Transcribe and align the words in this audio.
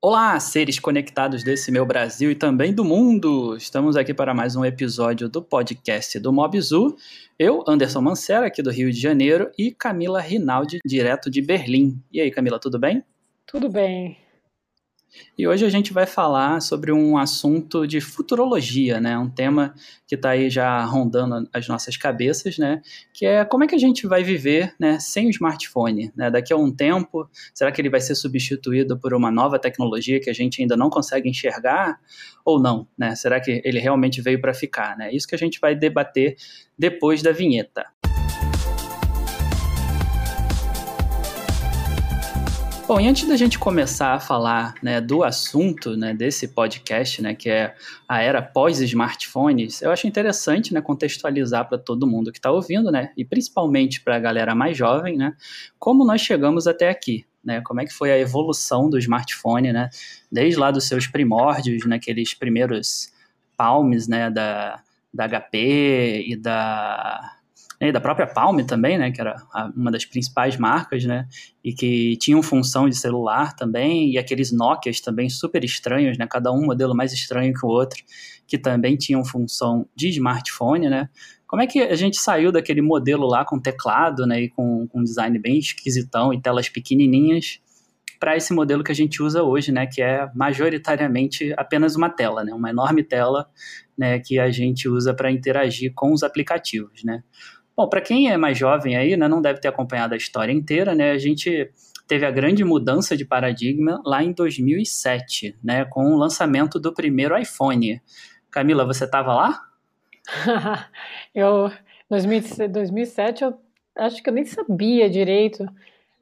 Olá, 0.00 0.38
seres 0.38 0.78
conectados 0.78 1.42
desse 1.42 1.72
meu 1.72 1.84
Brasil 1.84 2.30
e 2.30 2.34
também 2.36 2.72
do 2.72 2.84
mundo! 2.84 3.56
Estamos 3.56 3.96
aqui 3.96 4.14
para 4.14 4.32
mais 4.32 4.54
um 4.54 4.64
episódio 4.64 5.28
do 5.28 5.42
podcast 5.42 6.20
do 6.20 6.32
Mobzu. 6.32 6.94
Eu, 7.36 7.64
Anderson 7.66 8.00
Mancera, 8.00 8.46
aqui 8.46 8.62
do 8.62 8.70
Rio 8.70 8.92
de 8.92 9.00
Janeiro, 9.00 9.50
e 9.58 9.72
Camila 9.72 10.20
Rinaldi, 10.20 10.78
direto 10.86 11.28
de 11.28 11.42
Berlim. 11.42 12.00
E 12.12 12.20
aí, 12.20 12.30
Camila, 12.30 12.60
tudo 12.60 12.78
bem? 12.78 13.02
Tudo 13.44 13.68
bem. 13.68 14.16
E 15.36 15.46
hoje 15.46 15.64
a 15.64 15.68
gente 15.68 15.92
vai 15.92 16.06
falar 16.06 16.60
sobre 16.60 16.92
um 16.92 17.16
assunto 17.16 17.86
de 17.86 18.00
futurologia, 18.00 19.00
né? 19.00 19.16
Um 19.18 19.30
tema 19.30 19.74
que 20.06 20.14
está 20.14 20.30
aí 20.30 20.50
já 20.50 20.84
rondando 20.84 21.48
as 21.52 21.68
nossas 21.68 21.96
cabeças, 21.96 22.58
né? 22.58 22.82
Que 23.12 23.26
é 23.26 23.44
como 23.44 23.64
é 23.64 23.66
que 23.66 23.74
a 23.74 23.78
gente 23.78 24.06
vai 24.06 24.22
viver, 24.22 24.74
né, 24.78 24.98
sem 24.98 25.26
o 25.26 25.30
smartphone, 25.30 26.12
né? 26.16 26.30
Daqui 26.30 26.52
a 26.52 26.56
um 26.56 26.74
tempo, 26.74 27.28
será 27.54 27.70
que 27.70 27.80
ele 27.80 27.90
vai 27.90 28.00
ser 28.00 28.14
substituído 28.14 28.98
por 28.98 29.14
uma 29.14 29.30
nova 29.30 29.58
tecnologia 29.58 30.20
que 30.20 30.30
a 30.30 30.34
gente 30.34 30.60
ainda 30.60 30.76
não 30.76 30.90
consegue 30.90 31.28
enxergar 31.28 31.98
ou 32.44 32.60
não, 32.60 32.86
né? 32.96 33.14
Será 33.14 33.40
que 33.40 33.60
ele 33.64 33.78
realmente 33.78 34.20
veio 34.20 34.40
para 34.40 34.54
ficar, 34.54 34.96
né? 34.96 35.12
Isso 35.12 35.26
que 35.26 35.34
a 35.34 35.38
gente 35.38 35.60
vai 35.60 35.74
debater 35.74 36.36
depois 36.78 37.22
da 37.22 37.32
vinheta. 37.32 37.86
Bom, 42.88 42.98
e 42.98 43.06
antes 43.06 43.28
da 43.28 43.36
gente 43.36 43.58
começar 43.58 44.14
a 44.14 44.18
falar 44.18 44.72
né, 44.82 44.98
do 44.98 45.22
assunto 45.22 45.94
né, 45.94 46.14
desse 46.14 46.48
podcast, 46.48 47.20
né, 47.20 47.34
que 47.34 47.50
é 47.50 47.74
a 48.08 48.22
era 48.22 48.40
pós-smartphones, 48.40 49.82
eu 49.82 49.90
acho 49.90 50.06
interessante 50.06 50.72
né, 50.72 50.80
contextualizar 50.80 51.68
para 51.68 51.76
todo 51.76 52.06
mundo 52.06 52.32
que 52.32 52.38
está 52.38 52.50
ouvindo, 52.50 52.90
né, 52.90 53.12
e 53.14 53.26
principalmente 53.26 54.00
para 54.00 54.16
a 54.16 54.18
galera 54.18 54.54
mais 54.54 54.74
jovem, 54.74 55.18
né, 55.18 55.34
como 55.78 56.02
nós 56.02 56.22
chegamos 56.22 56.66
até 56.66 56.88
aqui. 56.88 57.26
Né, 57.44 57.60
como 57.60 57.80
é 57.80 57.84
que 57.84 57.92
foi 57.92 58.10
a 58.10 58.18
evolução 58.18 58.88
do 58.88 58.98
smartphone, 58.98 59.70
né, 59.70 59.90
desde 60.32 60.58
lá 60.58 60.70
dos 60.70 60.84
seus 60.88 61.06
primórdios, 61.06 61.86
naqueles 61.86 62.30
né, 62.30 62.36
primeiros 62.38 63.12
palms 63.54 64.08
né, 64.08 64.30
da, 64.30 64.82
da 65.12 65.28
HP 65.28 66.24
e 66.26 66.36
da 66.36 67.37
né, 67.80 67.92
da 67.92 68.00
própria 68.00 68.26
Palm 68.26 68.58
também, 68.64 68.98
né, 68.98 69.10
que 69.10 69.20
era 69.20 69.36
uma 69.76 69.90
das 69.90 70.04
principais 70.04 70.56
marcas, 70.56 71.04
né, 71.04 71.28
e 71.62 71.72
que 71.72 72.16
tinham 72.16 72.42
função 72.42 72.88
de 72.88 72.96
celular 72.96 73.54
também, 73.54 74.10
e 74.10 74.18
aqueles 74.18 74.50
Nokias 74.50 75.00
também 75.00 75.28
super 75.28 75.62
estranhos, 75.62 76.18
né, 76.18 76.26
cada 76.28 76.50
um 76.52 76.66
modelo 76.66 76.94
mais 76.94 77.12
estranho 77.12 77.54
que 77.54 77.64
o 77.64 77.68
outro, 77.68 78.02
que 78.46 78.58
também 78.58 78.96
tinham 78.96 79.24
função 79.24 79.86
de 79.94 80.08
smartphone, 80.08 80.88
né. 80.88 81.08
Como 81.46 81.62
é 81.62 81.66
que 81.66 81.80
a 81.80 81.96
gente 81.96 82.18
saiu 82.18 82.52
daquele 82.52 82.82
modelo 82.82 83.26
lá 83.26 83.44
com 83.44 83.58
teclado, 83.58 84.26
né, 84.26 84.42
e 84.42 84.48
com, 84.48 84.86
com 84.88 85.02
design 85.02 85.38
bem 85.38 85.58
esquisitão 85.58 86.34
e 86.34 86.40
telas 86.40 86.68
pequenininhas, 86.68 87.60
para 88.18 88.36
esse 88.36 88.52
modelo 88.52 88.82
que 88.82 88.90
a 88.90 88.94
gente 88.94 89.22
usa 89.22 89.44
hoje, 89.44 89.70
né, 89.70 89.86
que 89.86 90.02
é 90.02 90.28
majoritariamente 90.34 91.54
apenas 91.56 91.94
uma 91.94 92.10
tela, 92.10 92.42
né, 92.42 92.52
uma 92.52 92.70
enorme 92.70 93.04
tela, 93.04 93.48
né, 93.96 94.18
que 94.18 94.40
a 94.40 94.50
gente 94.50 94.88
usa 94.88 95.14
para 95.14 95.30
interagir 95.30 95.92
com 95.94 96.12
os 96.12 96.24
aplicativos, 96.24 97.04
né. 97.04 97.22
Bom, 97.78 97.88
para 97.88 98.00
quem 98.00 98.28
é 98.28 98.36
mais 98.36 98.58
jovem 98.58 98.96
aí, 98.96 99.16
né, 99.16 99.28
não 99.28 99.40
deve 99.40 99.60
ter 99.60 99.68
acompanhado 99.68 100.12
a 100.12 100.16
história 100.16 100.52
inteira, 100.52 100.96
né, 100.96 101.12
a 101.12 101.18
gente 101.18 101.70
teve 102.08 102.26
a 102.26 102.30
grande 102.32 102.64
mudança 102.64 103.16
de 103.16 103.24
paradigma 103.24 104.02
lá 104.04 104.20
em 104.20 104.32
2007, 104.32 105.56
né, 105.62 105.84
com 105.84 106.12
o 106.12 106.16
lançamento 106.16 106.80
do 106.80 106.92
primeiro 106.92 107.38
iPhone. 107.38 108.02
Camila, 108.50 108.84
você 108.84 109.04
estava 109.04 109.32
lá? 109.32 109.62
eu, 111.32 111.70
2007, 112.10 113.44
eu 113.44 113.56
acho 113.96 114.24
que 114.24 114.28
eu 114.28 114.34
nem 114.34 114.44
sabia 114.44 115.08
direito 115.08 115.64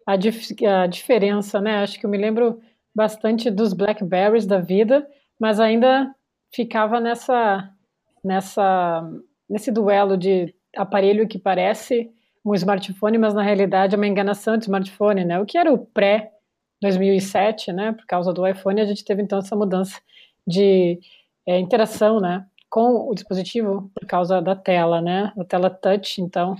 a, 0.06 0.14
dif 0.14 0.54
a 0.62 0.86
diferença, 0.86 1.58
né? 1.58 1.78
Acho 1.78 1.98
que 1.98 2.04
eu 2.04 2.10
me 2.10 2.18
lembro 2.18 2.60
bastante 2.94 3.50
dos 3.50 3.72
Blackberries 3.72 4.44
da 4.44 4.58
vida, 4.58 5.08
mas 5.40 5.58
ainda 5.58 6.14
ficava 6.54 7.00
nessa, 7.00 7.70
nessa, 8.22 9.10
nesse 9.48 9.72
duelo 9.72 10.18
de 10.18 10.54
aparelho 10.76 11.26
que 11.26 11.38
parece 11.38 12.10
um 12.44 12.54
smartphone, 12.54 13.18
mas 13.18 13.34
na 13.34 13.42
realidade 13.42 13.94
é 13.94 13.98
uma 13.98 14.06
enganação 14.06 14.56
de 14.56 14.64
smartphone, 14.64 15.24
né? 15.24 15.40
O 15.40 15.44
que 15.46 15.58
era 15.58 15.72
o 15.72 15.78
pré 15.78 16.30
2007, 16.80 17.72
né? 17.72 17.92
Por 17.92 18.06
causa 18.06 18.32
do 18.32 18.46
iPhone, 18.46 18.80
a 18.80 18.84
gente 18.84 19.04
teve 19.04 19.22
então 19.22 19.38
essa 19.38 19.56
mudança 19.56 20.00
de 20.46 21.00
é, 21.44 21.58
interação, 21.58 22.20
né? 22.20 22.46
Com 22.70 23.08
o 23.10 23.14
dispositivo 23.14 23.90
por 23.94 24.06
causa 24.06 24.40
da 24.40 24.54
tela, 24.54 25.00
né? 25.00 25.32
A 25.36 25.44
tela 25.44 25.70
touch, 25.70 26.20
então. 26.20 26.56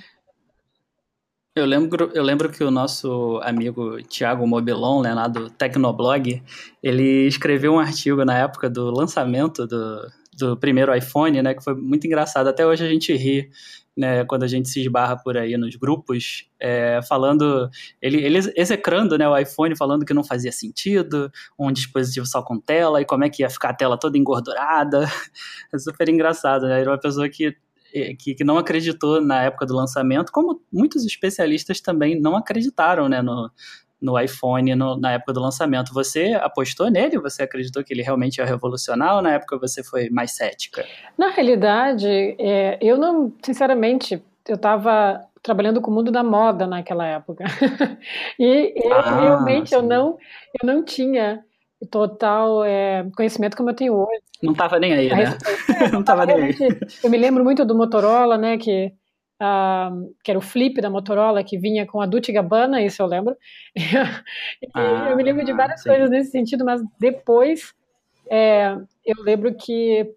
Eu 1.55 1.65
lembro, 1.65 2.11
eu 2.13 2.23
lembro 2.23 2.51
que 2.51 2.63
o 2.63 2.71
nosso 2.71 3.41
amigo 3.43 4.03
Thiago 4.03 4.47
Mobilon, 4.47 5.01
né, 5.01 5.15
lá 5.15 5.27
do 5.27 5.49
Tecnoblog, 5.49 6.43
ele 6.83 7.27
escreveu 7.27 7.73
um 7.73 7.79
artigo 7.79 8.27
na 8.27 8.37
época 8.37 8.69
do 8.69 8.91
lançamento 8.91 9.67
do, 9.67 10.07
do 10.39 10.57
primeiro 10.59 10.95
iPhone, 10.95 11.41
né, 11.41 11.55
que 11.55 11.65
foi 11.65 11.75
muito 11.75 12.07
engraçado. 12.07 12.47
Até 12.49 12.67
hoje 12.67 12.85
a 12.85 12.89
gente 12.89 13.11
ri 13.15 13.51
né, 13.97 14.25
quando 14.25 14.43
a 14.43 14.47
gente 14.47 14.69
se 14.69 14.81
esbarra 14.81 15.17
por 15.17 15.37
aí 15.37 15.57
nos 15.57 15.75
grupos, 15.77 16.49
é, 16.61 17.01
falando, 17.09 17.71
ele, 18.01 18.23
ele 18.23 18.39
execrando 18.55 19.17
né, 19.17 19.29
o 19.29 19.37
iPhone, 19.37 19.77
falando 19.77 20.05
que 20.05 20.13
não 20.13 20.23
fazia 20.23 20.53
sentido, 20.53 21.31
um 21.59 21.73
dispositivo 21.73 22.27
só 22.27 22.43
com 22.43 22.61
tela, 22.61 23.01
e 23.01 23.05
como 23.07 23.25
é 23.25 23.31
que 23.31 23.43
ia 23.43 23.51
ficar 23.51 23.71
a 23.71 23.75
tela 23.75 23.99
toda 23.99 24.19
engordurada. 24.19 25.07
É 25.73 25.79
super 25.79 26.09
engraçado, 26.09 26.67
né? 26.67 26.81
Era 26.81 26.91
uma 26.91 26.99
pessoa 26.99 27.29
que 27.29 27.57
que, 28.19 28.35
que, 28.35 28.45
não 28.45 28.59
acreditou 28.59 29.23
na 29.23 29.45
época 29.45 29.65
do 29.65 29.75
lançamento, 29.75 30.31
como 30.31 30.61
muitos 30.71 31.05
especialistas 31.05 31.81
também 31.81 32.21
não 32.21 32.37
acreditaram 32.37 33.09
né, 33.09 33.23
no, 33.23 33.51
no 34.01 34.19
iPhone 34.19 34.75
no, 34.75 34.97
na 34.99 35.13
época 35.13 35.33
do 35.33 35.41
lançamento. 35.41 35.93
Você 35.93 36.35
apostou 36.35 36.91
nele? 36.91 37.19
Você 37.19 37.43
acreditou 37.43 37.83
que 37.83 37.93
ele 37.93 38.03
realmente 38.03 38.39
ia 38.39 38.45
revolucionar 38.45 39.17
ou 39.17 39.23
na 39.23 39.33
época 39.33 39.59
você 39.59 39.83
foi 39.83 40.11
mais 40.11 40.33
cética? 40.33 40.85
Na 41.17 41.31
realidade, 41.31 42.07
é, 42.39 42.79
eu 42.81 42.97
não, 42.97 43.33
sinceramente, 43.43 44.23
eu 44.49 44.57
estava 44.57 45.25
trabalhando 45.43 45.81
com 45.81 45.91
o 45.91 45.95
mundo 45.95 46.11
da 46.11 46.23
moda 46.23 46.67
naquela 46.67 47.07
época. 47.07 47.45
e 48.39 48.75
ah, 48.91 49.21
realmente 49.21 49.71
sim. 49.71 49.77
eu 49.77 49.83
não, 49.83 50.19
eu 50.61 50.67
não 50.67 50.85
tinha 50.85 51.43
total 51.91 52.65
é, 52.65 53.07
conhecimento 53.17 53.57
como 53.57 53.71
eu 53.71 53.75
tenho 53.75 53.95
hoje. 53.95 54.23
Não 54.43 54.53
estava 54.53 54.79
nem 54.79 54.93
aí, 54.93 55.09
né? 55.09 55.39
não 55.93 56.01
estava 56.01 56.27
nem 56.27 56.37
aí. 56.37 56.57
Eu 57.03 57.11
me 57.11 57.17
lembro 57.17 57.45
muito 57.45 57.65
do 57.65 57.75
Motorola, 57.75 58.37
né, 58.37 58.59
que 58.59 58.93
Uh, 59.39 60.15
que 60.25 60.31
era 60.31 60.39
o 60.39 60.43
flip 60.43 60.81
da 60.81 60.89
Motorola, 60.89 61.45
que 61.45 61.59
vinha 61.59 61.85
com 61.85 62.01
a 62.01 62.07
Dolce 62.07 62.33
Gabbana, 62.33 62.81
isso 62.81 63.03
eu 63.03 63.07
lembro. 63.07 63.37
ah, 64.73 65.09
eu 65.11 65.17
me 65.17 65.23
lembro 65.23 65.45
de 65.45 65.53
várias 65.53 65.83
sim. 65.83 65.91
coisas 65.91 66.09
nesse 66.09 66.31
sentido, 66.31 66.65
mas 66.65 66.83
depois 66.99 67.75
é, 68.31 68.77
eu 69.05 69.23
lembro 69.23 69.55
que 69.55 70.11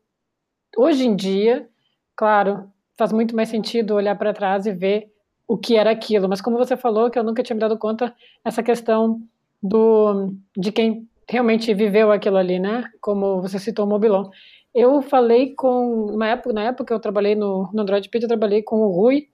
hoje 0.77 1.05
em 1.05 1.15
dia, 1.15 1.67
claro, 2.15 2.71
faz 2.97 3.11
muito 3.11 3.35
mais 3.35 3.49
sentido 3.49 3.95
olhar 3.95 4.15
para 4.17 4.33
trás 4.33 4.65
e 4.65 4.71
ver 4.71 5.11
o 5.47 5.57
que 5.57 5.75
era 5.75 5.91
aquilo. 5.91 6.29
Mas 6.29 6.41
como 6.41 6.57
você 6.57 6.77
falou, 6.77 7.09
que 7.09 7.17
eu 7.17 7.23
nunca 7.23 7.43
tinha 7.43 7.55
me 7.55 7.59
dado 7.59 7.77
conta, 7.77 8.13
essa 8.43 8.63
questão 8.63 9.21
do 9.61 10.33
de 10.55 10.71
quem 10.71 11.07
realmente 11.27 11.73
viveu 11.73 12.11
aquilo 12.11 12.37
ali, 12.37 12.59
né? 12.59 12.85
Como 12.99 13.41
você 13.41 13.59
citou 13.59 13.85
o 13.85 13.89
Mobilon. 13.89 14.29
Eu 14.73 15.01
falei 15.01 15.53
com, 15.55 16.05
uma 16.13 16.27
época, 16.27 16.53
na 16.53 16.63
época 16.63 16.85
que 16.85 16.93
eu 16.93 16.99
trabalhei 16.99 17.35
no, 17.35 17.69
no 17.73 17.81
Android 17.81 18.07
Pit, 18.07 18.23
eu 18.23 18.29
trabalhei 18.29 18.61
com 18.61 18.81
o 18.81 18.91
Rui, 18.91 19.27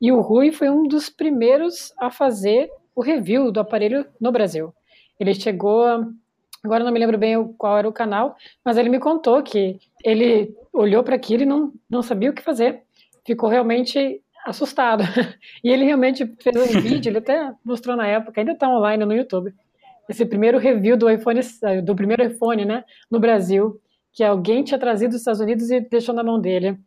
e 0.00 0.10
o 0.10 0.20
Rui 0.20 0.50
foi 0.50 0.68
um 0.68 0.82
dos 0.88 1.08
primeiros 1.08 1.92
a 1.98 2.10
fazer 2.10 2.70
o 2.94 3.02
review 3.02 3.52
do 3.52 3.60
aparelho 3.60 4.04
no 4.20 4.32
Brasil. 4.32 4.74
Ele 5.18 5.34
chegou, 5.34 5.84
agora 6.64 6.82
não 6.82 6.90
me 6.90 6.98
lembro 6.98 7.18
bem 7.18 7.52
qual 7.56 7.78
era 7.78 7.88
o 7.88 7.92
canal, 7.92 8.36
mas 8.64 8.76
ele 8.76 8.88
me 8.88 8.98
contou 8.98 9.42
que 9.42 9.78
ele 10.04 10.54
olhou 10.72 11.04
para 11.04 11.14
aquilo 11.14 11.42
e 11.42 11.46
não, 11.46 11.72
não 11.88 12.02
sabia 12.02 12.30
o 12.30 12.34
que 12.34 12.42
fazer. 12.42 12.82
Ficou 13.24 13.48
realmente 13.48 14.20
assustado. 14.44 15.04
E 15.62 15.68
ele 15.68 15.84
realmente 15.84 16.26
fez 16.40 16.56
um 16.56 16.64
vídeo, 16.80 17.10
ele 17.10 17.18
até 17.18 17.52
mostrou 17.64 17.94
na 17.94 18.06
época, 18.06 18.40
ainda 18.40 18.52
está 18.52 18.68
online 18.68 19.04
no 19.04 19.14
YouTube. 19.14 19.54
Esse 20.08 20.24
primeiro 20.24 20.58
review 20.58 20.96
do 20.96 21.08
iPhone, 21.08 21.40
do 21.84 21.94
primeiro 21.94 22.24
iPhone, 22.24 22.64
né, 22.64 22.82
no 23.10 23.20
Brasil 23.20 23.80
que 24.12 24.24
alguém 24.24 24.62
tinha 24.64 24.78
trazido 24.78 25.10
dos 25.10 25.20
Estados 25.20 25.40
Unidos 25.40 25.70
e 25.70 25.80
deixou 25.80 26.14
na 26.14 26.22
mão 26.22 26.40
dele. 26.40 26.78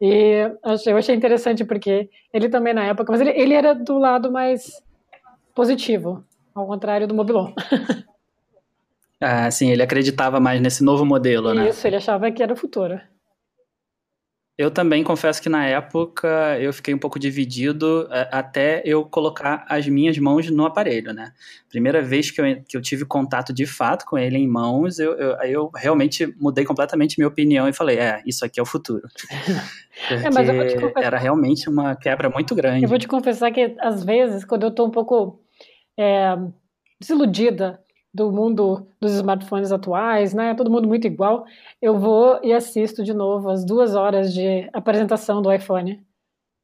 E 0.00 0.50
eu 0.86 0.96
achei 0.96 1.14
interessante 1.14 1.64
porque 1.64 2.08
ele 2.32 2.48
também 2.48 2.74
na 2.74 2.84
época, 2.84 3.10
mas 3.10 3.20
ele, 3.20 3.30
ele 3.30 3.54
era 3.54 3.74
do 3.74 3.98
lado 3.98 4.30
mais 4.30 4.82
positivo, 5.54 6.24
ao 6.54 6.66
contrário 6.66 7.06
do 7.06 7.14
Mobilon. 7.14 7.52
Ah, 9.18 9.50
sim, 9.50 9.70
ele 9.70 9.82
acreditava 9.82 10.38
mais 10.38 10.60
nesse 10.60 10.84
novo 10.84 11.02
modelo, 11.02 11.54
né? 11.54 11.70
Isso, 11.70 11.86
ele 11.86 11.96
achava 11.96 12.30
que 12.30 12.42
era 12.42 12.52
o 12.52 12.56
futuro. 12.56 13.00
Eu 14.58 14.70
também 14.70 15.04
confesso 15.04 15.42
que 15.42 15.50
na 15.50 15.66
época 15.66 16.58
eu 16.58 16.72
fiquei 16.72 16.94
um 16.94 16.98
pouco 16.98 17.18
dividido 17.18 18.08
até 18.30 18.80
eu 18.86 19.04
colocar 19.04 19.66
as 19.68 19.86
minhas 19.86 20.16
mãos 20.16 20.50
no 20.50 20.64
aparelho, 20.64 21.12
né? 21.12 21.32
Primeira 21.68 22.00
vez 22.00 22.30
que 22.30 22.40
eu, 22.40 22.44
que 22.66 22.74
eu 22.74 22.80
tive 22.80 23.04
contato 23.04 23.52
de 23.52 23.66
fato 23.66 24.06
com 24.06 24.16
ele 24.16 24.38
em 24.38 24.48
mãos, 24.48 24.98
eu, 24.98 25.12
eu, 25.12 25.36
eu 25.42 25.70
realmente 25.74 26.34
mudei 26.40 26.64
completamente 26.64 27.18
minha 27.18 27.28
opinião 27.28 27.68
e 27.68 27.72
falei, 27.74 27.98
é, 27.98 28.22
isso 28.24 28.46
aqui 28.46 28.58
é 28.58 28.62
o 28.62 28.66
futuro. 28.66 29.06
é, 30.10 30.30
mas 30.30 30.48
eu 30.48 30.54
vou 30.54 30.66
te 30.66 30.74
confessar, 30.76 31.04
era 31.04 31.18
realmente 31.18 31.68
uma 31.68 31.94
quebra 31.94 32.30
muito 32.30 32.54
grande. 32.54 32.84
Eu 32.84 32.88
vou 32.88 32.98
te 32.98 33.08
confessar 33.08 33.50
que 33.50 33.76
às 33.78 34.02
vezes, 34.04 34.42
quando 34.42 34.62
eu 34.62 34.70
tô 34.70 34.86
um 34.86 34.90
pouco 34.90 35.38
é, 35.98 36.34
desiludida 36.98 37.78
do 38.16 38.32
mundo 38.32 38.86
dos 38.98 39.12
smartphones 39.12 39.70
atuais, 39.70 40.32
né? 40.32 40.54
Todo 40.54 40.70
mundo 40.70 40.88
muito 40.88 41.06
igual. 41.06 41.44
Eu 41.82 41.98
vou 41.98 42.40
e 42.42 42.50
assisto 42.50 43.04
de 43.04 43.12
novo 43.12 43.50
as 43.50 43.62
duas 43.62 43.94
horas 43.94 44.32
de 44.32 44.68
apresentação 44.72 45.42
do 45.42 45.52
iPhone. 45.52 46.02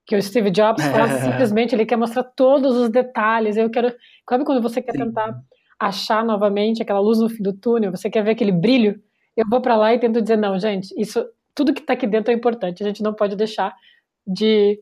Que 0.06 0.16
o 0.16 0.22
Steve 0.22 0.50
Jobs 0.50 0.82
faz, 0.82 1.12
simplesmente 1.20 1.74
ele 1.74 1.84
quer 1.84 1.96
mostrar 1.96 2.24
todos 2.24 2.74
os 2.74 2.88
detalhes. 2.88 3.58
Eu 3.58 3.68
quero. 3.68 3.94
Sabe 4.28 4.46
quando 4.46 4.62
você 4.62 4.80
quer 4.80 4.92
Sim. 4.92 5.00
tentar 5.00 5.38
achar 5.78 6.24
novamente 6.24 6.82
aquela 6.82 7.00
luz 7.00 7.18
no 7.18 7.28
fim 7.28 7.42
do 7.42 7.52
túnel? 7.52 7.90
Você 7.90 8.08
quer 8.08 8.24
ver 8.24 8.30
aquele 8.30 8.52
brilho? 8.52 8.98
Eu 9.36 9.44
vou 9.46 9.60
para 9.60 9.76
lá 9.76 9.92
e 9.92 9.98
tento 9.98 10.22
dizer, 10.22 10.36
não, 10.36 10.58
gente, 10.58 10.94
isso, 10.98 11.22
tudo 11.54 11.74
que 11.74 11.80
está 11.80 11.92
aqui 11.92 12.06
dentro 12.06 12.32
é 12.32 12.34
importante. 12.34 12.82
A 12.82 12.86
gente 12.86 13.02
não 13.02 13.12
pode 13.12 13.36
deixar 13.36 13.74
de 14.26 14.80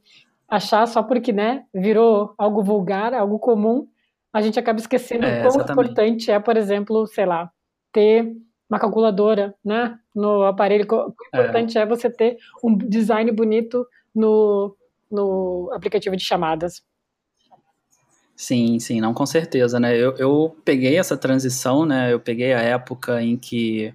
achar 0.48 0.86
só 0.86 1.02
porque, 1.02 1.32
né, 1.32 1.64
virou 1.74 2.32
algo 2.38 2.62
vulgar, 2.62 3.12
algo 3.12 3.38
comum, 3.40 3.88
a 4.32 4.40
gente 4.40 4.58
acaba 4.58 4.78
esquecendo 4.78 5.26
é, 5.26 5.42
quão 5.42 5.60
importante 5.60 6.30
é, 6.30 6.38
por 6.38 6.56
exemplo, 6.56 7.06
sei 7.06 7.26
lá, 7.26 7.50
ter 7.92 8.32
uma 8.68 8.78
calculadora, 8.78 9.54
né, 9.64 9.98
no 10.14 10.44
aparelho. 10.44 10.86
O 10.90 11.14
é. 11.32 11.40
importante 11.40 11.76
é. 11.76 11.82
é 11.82 11.86
você 11.86 12.08
ter 12.08 12.38
um 12.62 12.76
design 12.76 13.30
bonito 13.32 13.84
no, 14.14 14.76
no 15.10 15.70
aplicativo 15.72 16.16
de 16.16 16.24
chamadas. 16.24 16.82
Sim, 18.36 18.78
sim, 18.78 19.00
não 19.00 19.12
com 19.12 19.26
certeza, 19.26 19.78
né? 19.78 19.94
Eu, 19.94 20.16
eu 20.16 20.56
peguei 20.64 20.96
essa 20.96 21.14
transição, 21.14 21.84
né? 21.84 22.10
Eu 22.10 22.18
peguei 22.18 22.54
a 22.54 22.60
época 22.60 23.22
em 23.22 23.36
que 23.36 23.92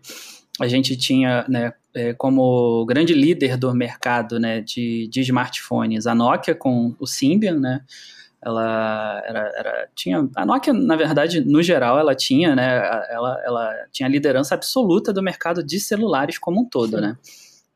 a 0.60 0.68
gente 0.68 0.96
tinha, 0.96 1.44
né, 1.50 1.74
é, 1.94 2.14
como 2.14 2.86
grande 2.86 3.14
líder 3.14 3.58
do 3.58 3.74
mercado, 3.74 4.40
né, 4.40 4.62
de, 4.62 5.08
de 5.08 5.22
smartphones, 5.22 6.06
a 6.06 6.14
Nokia 6.14 6.54
com 6.54 6.96
o 7.00 7.08
Symbian, 7.08 7.60
né? 7.60 7.82
Ela 8.46 9.24
era, 9.26 9.54
era, 9.58 9.90
tinha 9.96 10.30
a 10.36 10.46
Nokia 10.46 10.72
na 10.72 10.96
verdade 10.96 11.42
no 11.42 11.64
geral 11.64 11.98
ela 11.98 12.14
tinha 12.14 12.56
né 12.56 12.78
ela, 13.10 13.42
ela 13.44 13.74
tinha 13.92 14.08
a 14.08 14.12
liderança 14.12 14.54
absoluta 14.54 15.12
do 15.12 15.24
mercado 15.24 15.64
de 15.64 15.80
celulares 15.80 16.38
como 16.38 16.62
um 16.62 16.70
todo 16.70 16.98
Sim. 16.98 17.02
né 17.02 17.18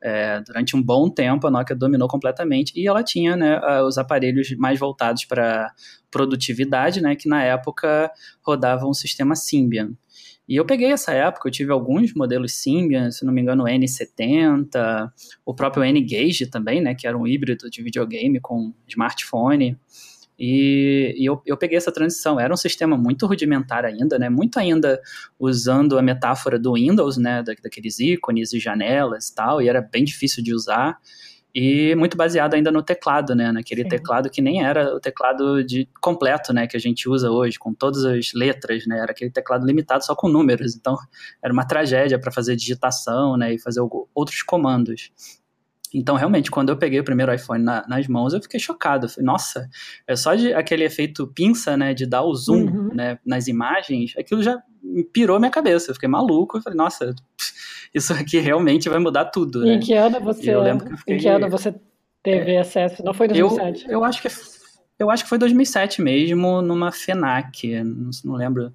é, 0.02 0.40
durante 0.40 0.74
um 0.74 0.82
bom 0.82 1.10
tempo 1.10 1.46
a 1.46 1.50
Nokia 1.50 1.74
dominou 1.74 2.08
completamente 2.08 2.72
e 2.74 2.86
ela 2.86 3.02
tinha 3.02 3.36
né, 3.36 3.60
os 3.82 3.98
aparelhos 3.98 4.50
mais 4.56 4.78
voltados 4.78 5.24
para 5.24 5.72
produtividade 6.10 7.02
né 7.02 7.16
que 7.16 7.28
na 7.28 7.42
época 7.42 8.10
rodavam 8.42 8.90
o 8.90 8.94
sistema 8.94 9.34
Symbian 9.34 9.90
e 10.50 10.56
eu 10.56 10.64
peguei 10.64 10.90
essa 10.90 11.12
época, 11.12 11.46
eu 11.46 11.52
tive 11.52 11.70
alguns 11.70 12.12
modelos 12.12 12.54
Symbian, 12.54 13.12
se 13.12 13.24
não 13.24 13.32
me 13.32 13.40
engano, 13.40 13.62
o 13.62 13.66
N70, 13.68 15.08
o 15.46 15.54
próprio 15.54 15.84
N-Gage 15.84 16.46
também, 16.46 16.80
né, 16.80 16.92
que 16.92 17.06
era 17.06 17.16
um 17.16 17.24
híbrido 17.24 17.70
de 17.70 17.80
videogame 17.80 18.40
com 18.40 18.74
smartphone. 18.88 19.78
E, 20.42 21.14
e 21.18 21.26
eu, 21.26 21.42
eu, 21.44 21.54
peguei 21.54 21.76
essa 21.76 21.92
transição. 21.92 22.40
Era 22.40 22.54
um 22.54 22.56
sistema 22.56 22.96
muito 22.96 23.26
rudimentar 23.26 23.84
ainda, 23.84 24.18
né? 24.18 24.30
Muito 24.30 24.58
ainda 24.58 24.98
usando 25.38 25.98
a 25.98 26.02
metáfora 26.02 26.58
do 26.58 26.72
Windows, 26.72 27.18
né? 27.18 27.42
Da, 27.42 27.52
daqueles 27.62 28.00
ícones 28.00 28.54
e 28.54 28.58
janelas 28.58 29.28
e 29.28 29.34
tal, 29.34 29.60
e 29.60 29.68
era 29.68 29.82
bem 29.82 30.02
difícil 30.02 30.42
de 30.42 30.54
usar. 30.54 30.98
E 31.54 31.94
muito 31.96 32.16
baseado 32.16 32.54
ainda 32.54 32.70
no 32.70 32.82
teclado, 32.82 33.34
né? 33.34 33.52
Naquele 33.52 33.82
Sim. 33.82 33.88
teclado 33.90 34.30
que 34.30 34.40
nem 34.40 34.64
era 34.64 34.94
o 34.94 35.00
teclado 35.00 35.62
de 35.62 35.86
completo, 36.00 36.54
né? 36.54 36.66
Que 36.66 36.76
a 36.76 36.80
gente 36.80 37.06
usa 37.06 37.30
hoje, 37.30 37.58
com 37.58 37.74
todas 37.74 38.02
as 38.06 38.32
letras, 38.32 38.86
né? 38.86 38.98
Era 38.98 39.10
aquele 39.10 39.30
teclado 39.30 39.66
limitado 39.66 40.06
só 40.06 40.14
com 40.14 40.26
números. 40.26 40.74
Então, 40.74 40.96
era 41.42 41.52
uma 41.52 41.66
tragédia 41.66 42.18
para 42.18 42.32
fazer 42.32 42.56
digitação, 42.56 43.36
né? 43.36 43.52
E 43.52 43.58
fazer 43.58 43.82
outros 44.14 44.42
comandos. 44.42 45.10
Então, 45.92 46.14
realmente, 46.16 46.50
quando 46.50 46.68
eu 46.68 46.76
peguei 46.76 47.00
o 47.00 47.04
primeiro 47.04 47.34
iPhone 47.34 47.62
na, 47.62 47.84
nas 47.88 48.06
mãos, 48.06 48.32
eu 48.32 48.40
fiquei 48.40 48.60
chocado. 48.60 49.08
falei, 49.08 49.26
nossa, 49.26 49.68
é 50.06 50.14
só 50.14 50.34
de 50.34 50.52
aquele 50.54 50.84
efeito 50.84 51.26
pinça, 51.26 51.76
né, 51.76 51.92
de 51.92 52.06
dar 52.06 52.22
o 52.22 52.34
zoom 52.34 52.64
uhum. 52.64 52.94
né, 52.94 53.18
nas 53.26 53.48
imagens, 53.48 54.14
aquilo 54.16 54.42
já 54.42 54.62
pirou 55.12 55.38
minha 55.38 55.50
cabeça. 55.50 55.90
Eu 55.90 55.94
fiquei 55.94 56.08
maluco. 56.08 56.58
Eu 56.58 56.62
falei, 56.62 56.76
nossa, 56.76 57.14
isso 57.94 58.12
aqui 58.12 58.38
realmente 58.38 58.88
vai 58.88 58.98
mudar 58.98 59.26
tudo. 59.26 59.64
Né? 59.64 59.74
Em 59.74 59.80
que 59.80 59.94
ano 59.94 60.20
você, 60.20 60.54
eu 60.54 60.62
lembro 60.62 60.86
que 60.86 60.92
eu 60.92 60.98
fiquei... 60.98 61.16
em 61.16 61.18
que 61.18 61.28
ano 61.28 61.50
você 61.50 61.74
teve 62.22 62.52
é, 62.52 62.60
acesso? 62.60 63.02
Não 63.04 63.12
foi 63.12 63.28
2007? 63.28 63.86
Eu, 63.86 63.92
eu 63.92 64.04
acho 64.04 64.22
que 64.22 64.28
eu 64.98 65.10
acho 65.10 65.24
que 65.24 65.30
foi 65.30 65.38
2007 65.38 66.02
mesmo, 66.02 66.60
numa 66.60 66.92
FENAC. 66.92 67.82
Não, 67.82 68.10
não 68.24 68.34
lembro 68.34 68.72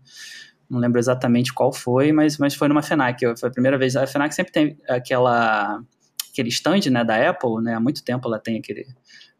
não 0.67 0.79
lembro 0.79 0.99
exatamente 0.99 1.53
qual 1.53 1.71
foi, 1.71 2.11
mas, 2.11 2.39
mas 2.39 2.55
foi 2.55 2.67
numa 2.67 2.81
FENAC. 2.81 3.37
Foi 3.37 3.49
a 3.49 3.51
primeira 3.51 3.77
vez. 3.77 3.95
A 3.95 4.07
FENAC 4.07 4.33
sempre 4.33 4.51
tem 4.51 4.77
aquela 4.89 5.79
aquele 6.35 6.49
stand 6.49 6.91
né, 6.91 7.03
da 7.03 7.29
Apple, 7.29 7.63
né, 7.63 7.75
há 7.75 7.79
muito 7.79 8.03
tempo 8.03 8.27
ela 8.27 8.37
tem 8.37 8.57
aquele, 8.57 8.85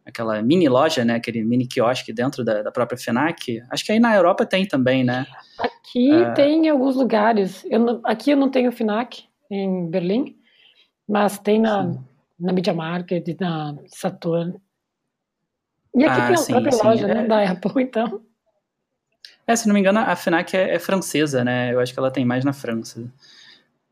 aquela 0.05 0.41
mini 0.41 0.69
loja, 0.69 1.03
né, 1.03 1.15
aquele 1.15 1.43
mini 1.43 1.67
quiosque 1.67 2.13
dentro 2.13 2.43
da, 2.43 2.63
da 2.63 2.71
própria 2.71 2.97
FENAC. 2.97 3.61
Acho 3.69 3.85
que 3.85 3.91
aí 3.91 3.99
na 3.99 4.15
Europa 4.15 4.45
tem 4.45 4.65
também, 4.65 5.03
né? 5.03 5.25
Aqui 5.59 6.09
uh, 6.11 6.33
tem 6.33 6.65
em 6.65 6.69
alguns 6.69 6.95
lugares. 6.95 7.65
Eu 7.69 7.79
não, 7.79 8.01
aqui 8.05 8.31
eu 8.31 8.37
não 8.37 8.49
tenho 8.49 8.71
FENAC 8.71 9.25
em 9.51 9.89
Berlim, 9.89 10.37
mas 11.07 11.37
tem 11.37 11.59
na, 11.59 11.93
na 12.39 12.53
Media 12.53 12.73
Market, 12.73 13.27
na 13.39 13.75
Saturn. 13.87 14.55
E 15.93 16.03
aqui 16.03 16.21
ah, 16.21 16.25
tem 16.27 16.33
a 16.33 16.37
sim, 16.37 16.53
própria 16.53 16.71
sim, 16.71 16.83
loja 16.83 17.07
né, 17.07 17.11
é... 17.11 17.15
né, 17.15 17.27
da 17.27 17.51
Apple, 17.51 17.83
então. 17.83 18.21
É, 19.47 19.55
se 19.55 19.67
não 19.67 19.73
me 19.73 19.79
engano, 19.79 19.99
a 19.99 20.15
FENAC 20.15 20.55
é, 20.55 20.75
é, 20.75 20.79
francesa, 20.79 21.43
né? 21.43 21.73
Eu 21.73 21.79
acho 21.79 21.93
que 21.93 21.99
ela 21.99 22.09
tem 22.09 22.25
mais 22.25 22.43
na 22.43 22.53
França. 22.53 23.11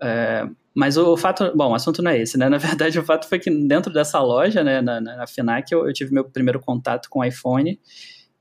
É, 0.01 0.47
mas 0.75 0.97
o, 0.97 1.13
o, 1.13 1.17
fato, 1.17 1.51
bom, 1.55 1.71
o 1.71 1.75
assunto 1.75 2.01
não 2.01 2.11
é 2.11 2.19
esse, 2.19 2.37
né? 2.37 2.49
Na 2.49 2.57
verdade, 2.57 2.97
o 2.97 3.03
fato 3.03 3.27
foi 3.27 3.39
que 3.39 3.49
dentro 3.49 3.93
dessa 3.93 4.19
loja, 4.19 4.63
né, 4.63 4.81
na, 4.81 4.99
na 4.99 5.27
FINAC, 5.27 5.71
eu, 5.71 5.87
eu, 5.87 5.93
tive 5.93 6.13
meu 6.13 6.25
primeiro 6.25 6.59
contato 6.59 7.09
com 7.09 7.19
o 7.19 7.23
iPhone 7.23 7.79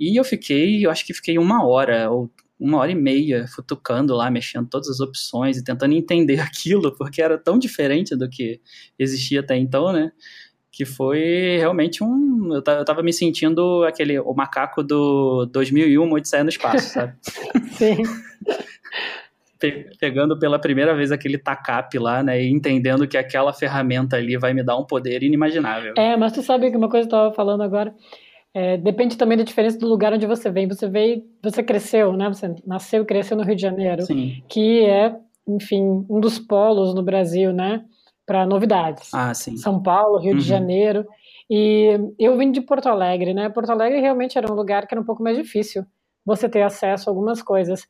e 0.01 0.19
eu 0.19 0.25
fiquei, 0.25 0.85
eu 0.85 0.91
acho 0.91 1.05
que 1.05 1.15
fiquei 1.15 1.39
uma 1.39 1.67
hora 1.67 2.11
ou 2.11 2.31
uma 2.59 2.79
hora 2.79 2.93
e 2.93 2.95
meia 2.95 3.47
futucando 3.49 4.15
lá, 4.15 4.31
mexendo 4.31 4.69
todas 4.69 4.89
as 4.89 5.01
opções 5.01 5.57
e 5.57 5.65
tentando 5.65 5.95
entender 5.95 6.39
aquilo, 6.41 6.97
porque 6.97 7.21
era 7.21 7.37
tão 7.37 7.59
diferente 7.59 8.17
do 8.17 8.29
que 8.29 8.61
existia 8.99 9.41
até 9.41 9.57
então, 9.57 9.93
né? 9.93 10.13
Que 10.71 10.87
foi 10.87 11.59
realmente 11.59 12.03
um. 12.03 12.55
Eu 12.55 12.63
tava 12.63 13.03
me 13.03 13.13
sentindo 13.13 13.85
aquele. 13.85 14.19
O 14.21 14.33
macaco 14.33 14.83
do 14.83 15.45
2001, 15.53 16.11
Odisseia 16.11 16.43
no 16.43 16.49
Espaço, 16.49 16.95
sabe? 16.95 17.15
Sim 17.77 18.03
pegando 19.99 20.39
pela 20.39 20.59
primeira 20.59 20.95
vez 20.95 21.13
aquele 21.13 21.39
TACAP 21.39 21.99
lá, 21.99 22.23
né, 22.23 22.43
e 22.43 22.51
entendendo 22.51 23.07
que 23.07 23.17
aquela 23.17 23.53
ferramenta 23.53 24.17
ali 24.17 24.37
vai 24.37 24.53
me 24.53 24.63
dar 24.63 24.77
um 24.77 24.85
poder 24.85 25.23
inimaginável. 25.23 25.95
É, 25.97 26.17
mas 26.17 26.33
tu 26.33 26.43
sabe 26.43 26.71
que 26.71 26.77
uma 26.77 26.89
coisa 26.89 27.09
que 27.09 27.15
eu 27.15 27.19
estava 27.19 27.35
falando 27.35 27.63
agora, 27.63 27.95
é, 28.55 28.77
depende 28.77 29.17
também 29.17 29.39
da 29.39 29.45
diferença 29.45 29.79
do 29.79 29.89
lugar 29.89 30.13
onde 30.13 30.27
você 30.27 30.51
vem. 30.51 30.69
Você 30.69 30.87
veio, 30.89 31.23
você 31.43 31.63
cresceu, 31.63 32.13
né? 32.13 32.29
Você 32.29 32.55
nasceu 32.67 33.03
e 33.03 33.07
cresceu 33.07 33.37
no 33.37 33.43
Rio 33.43 33.57
de 33.57 33.63
Janeiro, 33.63 34.03
sim. 34.03 34.43
que 34.49 34.85
é, 34.85 35.17
enfim, 35.49 36.05
um 36.09 36.21
dos 36.21 36.39
polos 36.39 36.95
no 36.95 37.03
Brasil, 37.03 37.53
né? 37.53 37.83
Para 38.27 38.47
novidades. 38.47 39.13
Ah, 39.13 39.33
sim. 39.33 39.57
São 39.57 39.83
Paulo, 39.83 40.19
Rio 40.19 40.33
uhum. 40.33 40.39
de 40.39 40.45
Janeiro. 40.45 41.07
E 41.51 41.99
eu 42.19 42.37
vim 42.37 42.53
de 42.53 42.61
Porto 42.61 42.89
Alegre, 42.89 43.35
né? 43.35 43.49
Porto 43.49 43.71
Alegre 43.71 44.01
realmente 44.01 44.37
era 44.37 44.51
um 44.51 44.55
lugar 44.55 44.87
que 44.87 44.95
era 44.95 45.01
um 45.01 45.05
pouco 45.05 45.23
mais 45.23 45.37
difícil 45.37 45.85
você 46.25 46.49
ter 46.49 46.63
acesso 46.63 47.09
a 47.09 47.11
algumas 47.11 47.43
coisas 47.43 47.87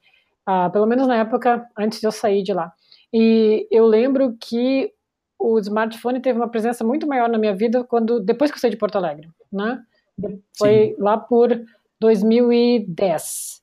ah, 0.47 0.71
pelo 0.71 0.87
menos 0.87 1.07
na 1.07 1.17
época 1.17 1.67
antes 1.79 2.01
de 2.01 2.07
eu 2.07 2.13
sair 2.13 2.43
de 2.43 2.53
lá. 2.53 2.73
E 3.13 3.67
eu 3.71 3.87
lembro 3.87 4.37
que 4.41 4.93
o 5.39 5.59
smartphone 5.59 6.21
teve 6.21 6.39
uma 6.39 6.49
presença 6.49 6.85
muito 6.85 7.07
maior 7.07 7.29
na 7.29 7.39
minha 7.39 7.55
vida 7.55 7.85
quando 7.85 8.21
depois 8.21 8.51
que 8.51 8.57
eu 8.57 8.61
saí 8.61 8.71
de 8.71 8.77
Porto 8.77 8.97
Alegre, 8.97 9.29
né? 9.53 9.81
Foi 10.57 10.95
Sim. 10.95 10.95
lá 10.99 11.19
por 11.19 11.61
2010. 12.01 13.61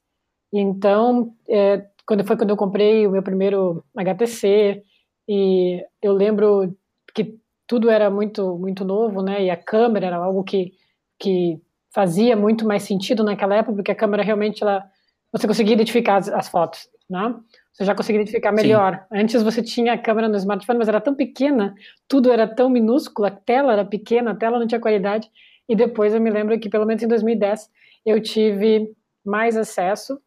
Então, 0.54 1.34
é, 1.48 1.86
quando 2.06 2.26
foi 2.26 2.36
quando 2.38 2.50
eu 2.50 2.58
comprei 2.58 3.08
o 3.08 3.12
meu 3.12 3.24
primeiro 3.24 3.84
HTC 3.96 4.84
e 5.28 5.86
eu 6.02 6.14
lembro 6.14 6.76
que 7.14 7.38
tudo 7.68 7.90
era 7.90 8.10
muito 8.10 8.58
muito 8.58 8.84
novo, 8.84 9.22
né? 9.22 9.44
E 9.44 9.50
a 9.50 9.58
câmera 9.58 10.08
era 10.08 10.18
algo 10.18 10.44
que 10.44 10.74
que 11.20 11.62
fazia 11.94 12.36
muito 12.36 12.66
mais 12.66 12.84
sentido 12.84 13.24
naquela 13.24 13.56
época, 13.56 13.76
porque 13.76 13.92
a 13.92 13.96
câmera 13.96 14.24
realmente 14.24 14.64
ela 14.64 14.84
você 15.32 15.48
conseguia 15.48 15.74
identificar 15.74 16.18
as, 16.18 16.30
as 16.30 16.48
fotos, 16.48 16.88
né? 17.10 17.36
Você 17.74 17.86
já 17.86 17.96
conseguia 17.96 18.22
identificar 18.22 18.52
melhor. 18.52 18.96
Sim. 18.96 19.20
Antes 19.20 19.42
você 19.44 19.62
tinha 19.62 19.94
a 19.94 19.98
câmera 19.98 20.28
no 20.28 20.36
smartphone, 20.36 20.80
mas 20.80 20.88
era 20.88 21.00
tão 21.00 21.16
pequena, 21.16 21.74
tudo 22.08 22.32
era 22.32 22.48
tão 22.48 22.70
minúsculo, 22.70 23.28
a 23.28 23.32
tela 23.32 23.72
era 23.72 23.86
pequena, 23.86 24.32
a 24.32 24.36
tela 24.36 24.60
não 24.60 24.68
tinha 24.68 24.82
qualidade. 24.82 25.30
E 25.68 25.76
depois 25.76 26.14
eu 26.14 26.20
me 26.20 26.30
lembro 26.30 26.60
que, 26.60 26.70
pelo 26.70 26.86
menos 26.86 27.02
em 27.04 27.08
2010, 27.08 27.70
eu 28.06 28.22
tive 28.22 28.92
mais 29.24 29.56
acesso 29.56 30.20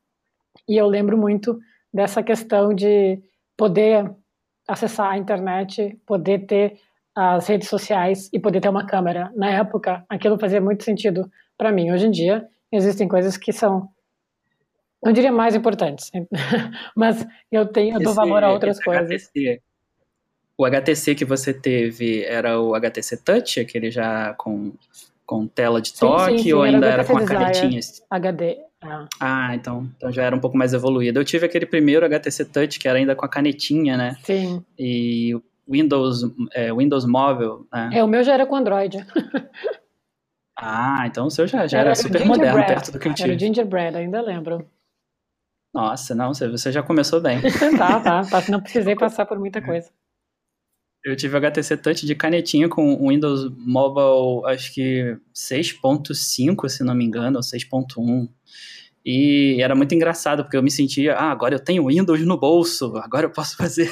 e 0.68 0.76
eu 0.76 0.86
lembro 0.86 1.18
muito 1.18 1.58
dessa 1.92 2.22
questão 2.22 2.72
de 2.72 3.20
poder 3.56 4.10
acessar 4.66 5.10
a 5.10 5.18
internet, 5.18 5.98
poder 6.06 6.46
ter 6.46 6.78
as 7.14 7.46
redes 7.46 7.68
sociais 7.68 8.30
e 8.32 8.38
poder 8.38 8.60
ter 8.60 8.68
uma 8.68 8.86
câmera. 8.86 9.30
Na 9.36 9.50
época, 9.50 10.04
aquilo 10.08 10.38
fazia 10.38 10.60
muito 10.60 10.84
sentido 10.84 11.30
para 11.58 11.70
mim. 11.70 11.90
Hoje 11.90 12.06
em 12.06 12.10
dia, 12.10 12.46
existem 12.70 13.06
coisas 13.06 13.36
que 13.36 13.52
são 13.52 13.88
não 15.02 15.12
diria 15.12 15.32
mais 15.32 15.54
importantes, 15.54 16.10
mas 16.96 17.26
eu 17.50 17.66
tenho, 17.66 17.96
eu 17.96 18.00
dou 18.00 18.14
valor 18.14 18.44
a 18.44 18.52
outras 18.52 18.82
coisas. 18.82 19.06
HTC, 19.06 19.60
o 20.56 20.64
HTC 20.64 21.14
que 21.14 21.24
você 21.24 21.52
teve 21.52 22.22
era 22.24 22.60
o 22.60 22.74
HTC 22.74 23.16
Touch, 23.18 23.60
aquele 23.60 23.90
já 23.90 24.32
com, 24.34 24.72
com 25.26 25.46
tela 25.46 25.80
de 25.80 25.92
toque, 25.94 26.32
sim, 26.32 26.38
sim, 26.38 26.44
sim, 26.44 26.52
ou 26.52 26.62
ainda 26.62 26.86
era, 26.86 27.04
com 27.04 27.16
a 27.16 27.24
canetinha? 27.24 27.80
HD. 28.10 28.58
Ah. 28.84 29.08
ah, 29.20 29.54
então, 29.54 29.88
então 29.96 30.10
já 30.10 30.24
era 30.24 30.34
um 30.34 30.40
pouco 30.40 30.56
mais 30.56 30.74
evoluído. 30.74 31.18
Eu 31.18 31.24
tive 31.24 31.46
aquele 31.46 31.66
primeiro 31.66 32.04
HTC 32.04 32.44
Touch, 32.46 32.78
que 32.78 32.88
era 32.88 32.98
ainda 32.98 33.14
com 33.14 33.24
a 33.24 33.28
canetinha, 33.28 33.96
né? 33.96 34.16
Sim. 34.22 34.64
E 34.78 35.36
Windows, 35.68 36.22
é, 36.52 36.72
Windows 36.72 37.06
Móvel, 37.06 37.66
né? 37.72 37.90
É, 37.94 38.04
o 38.04 38.08
meu 38.08 38.22
já 38.24 38.34
era 38.34 38.44
com 38.44 38.56
Android. 38.56 38.98
ah, 40.58 41.04
então 41.06 41.26
o 41.26 41.30
seu 41.30 41.46
já, 41.46 41.66
já 41.66 41.78
era, 41.78 41.88
era 41.88 41.94
super 41.94 42.24
moderno, 42.24 42.66
perto 42.66 42.92
do 42.92 42.98
que 42.98 43.08
eu 43.08 43.14
tive. 43.14 43.30
Era 43.30 43.36
o 43.36 43.40
Gingerbread, 43.40 43.96
ainda 43.96 44.20
lembro. 44.20 44.66
Nossa, 45.72 46.14
não, 46.14 46.34
você 46.34 46.70
já 46.70 46.82
começou 46.82 47.20
bem. 47.20 47.40
tá, 47.78 48.00
tá, 48.00 48.24
tá, 48.24 48.44
não 48.50 48.60
precisei 48.60 48.94
passar 48.94 49.24
por 49.24 49.38
muita 49.38 49.62
coisa. 49.62 49.90
Eu 51.04 51.16
tive 51.16 51.36
HTC 51.36 51.78
Touch 51.78 52.06
de 52.06 52.14
canetinha 52.14 52.68
com 52.68 52.94
o 52.94 53.08
Windows 53.08 53.50
Mobile, 53.56 54.46
acho 54.52 54.72
que 54.72 55.16
6.5, 55.34 56.68
se 56.68 56.84
não 56.84 56.94
me 56.94 57.04
engano, 57.04 57.38
ou 57.38 57.42
6.1. 57.42 58.28
E 59.04 59.60
era 59.60 59.74
muito 59.74 59.92
engraçado, 59.96 60.44
porque 60.44 60.56
eu 60.56 60.62
me 60.62 60.70
sentia, 60.70 61.16
ah, 61.16 61.32
agora 61.32 61.56
eu 61.56 61.58
tenho 61.58 61.88
Windows 61.88 62.24
no 62.24 62.38
bolso, 62.38 62.96
agora 62.98 63.26
eu 63.26 63.30
posso 63.30 63.56
fazer 63.58 63.90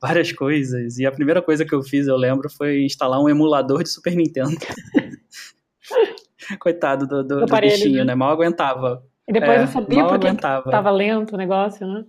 várias 0.00 0.32
coisas. 0.32 0.98
E 0.98 1.04
a 1.04 1.12
primeira 1.12 1.42
coisa 1.42 1.64
que 1.64 1.74
eu 1.74 1.82
fiz, 1.82 2.06
eu 2.06 2.16
lembro, 2.16 2.48
foi 2.48 2.84
instalar 2.84 3.20
um 3.20 3.28
emulador 3.28 3.82
de 3.82 3.90
Super 3.90 4.16
Nintendo. 4.16 4.56
Coitado 6.58 7.06
do, 7.06 7.22
do, 7.22 7.44
do 7.44 7.60
bichinho, 7.60 8.04
né? 8.04 8.14
Mal 8.14 8.30
aguentava. 8.30 9.04
E 9.28 9.32
depois 9.32 9.58
é, 9.58 9.62
eu 9.62 9.66
sabia 9.66 10.04
porque 10.04 10.26
aguentava. 10.26 10.70
tava 10.70 10.90
lento 10.90 11.34
o 11.34 11.38
negócio, 11.38 11.86
né? 11.86 12.04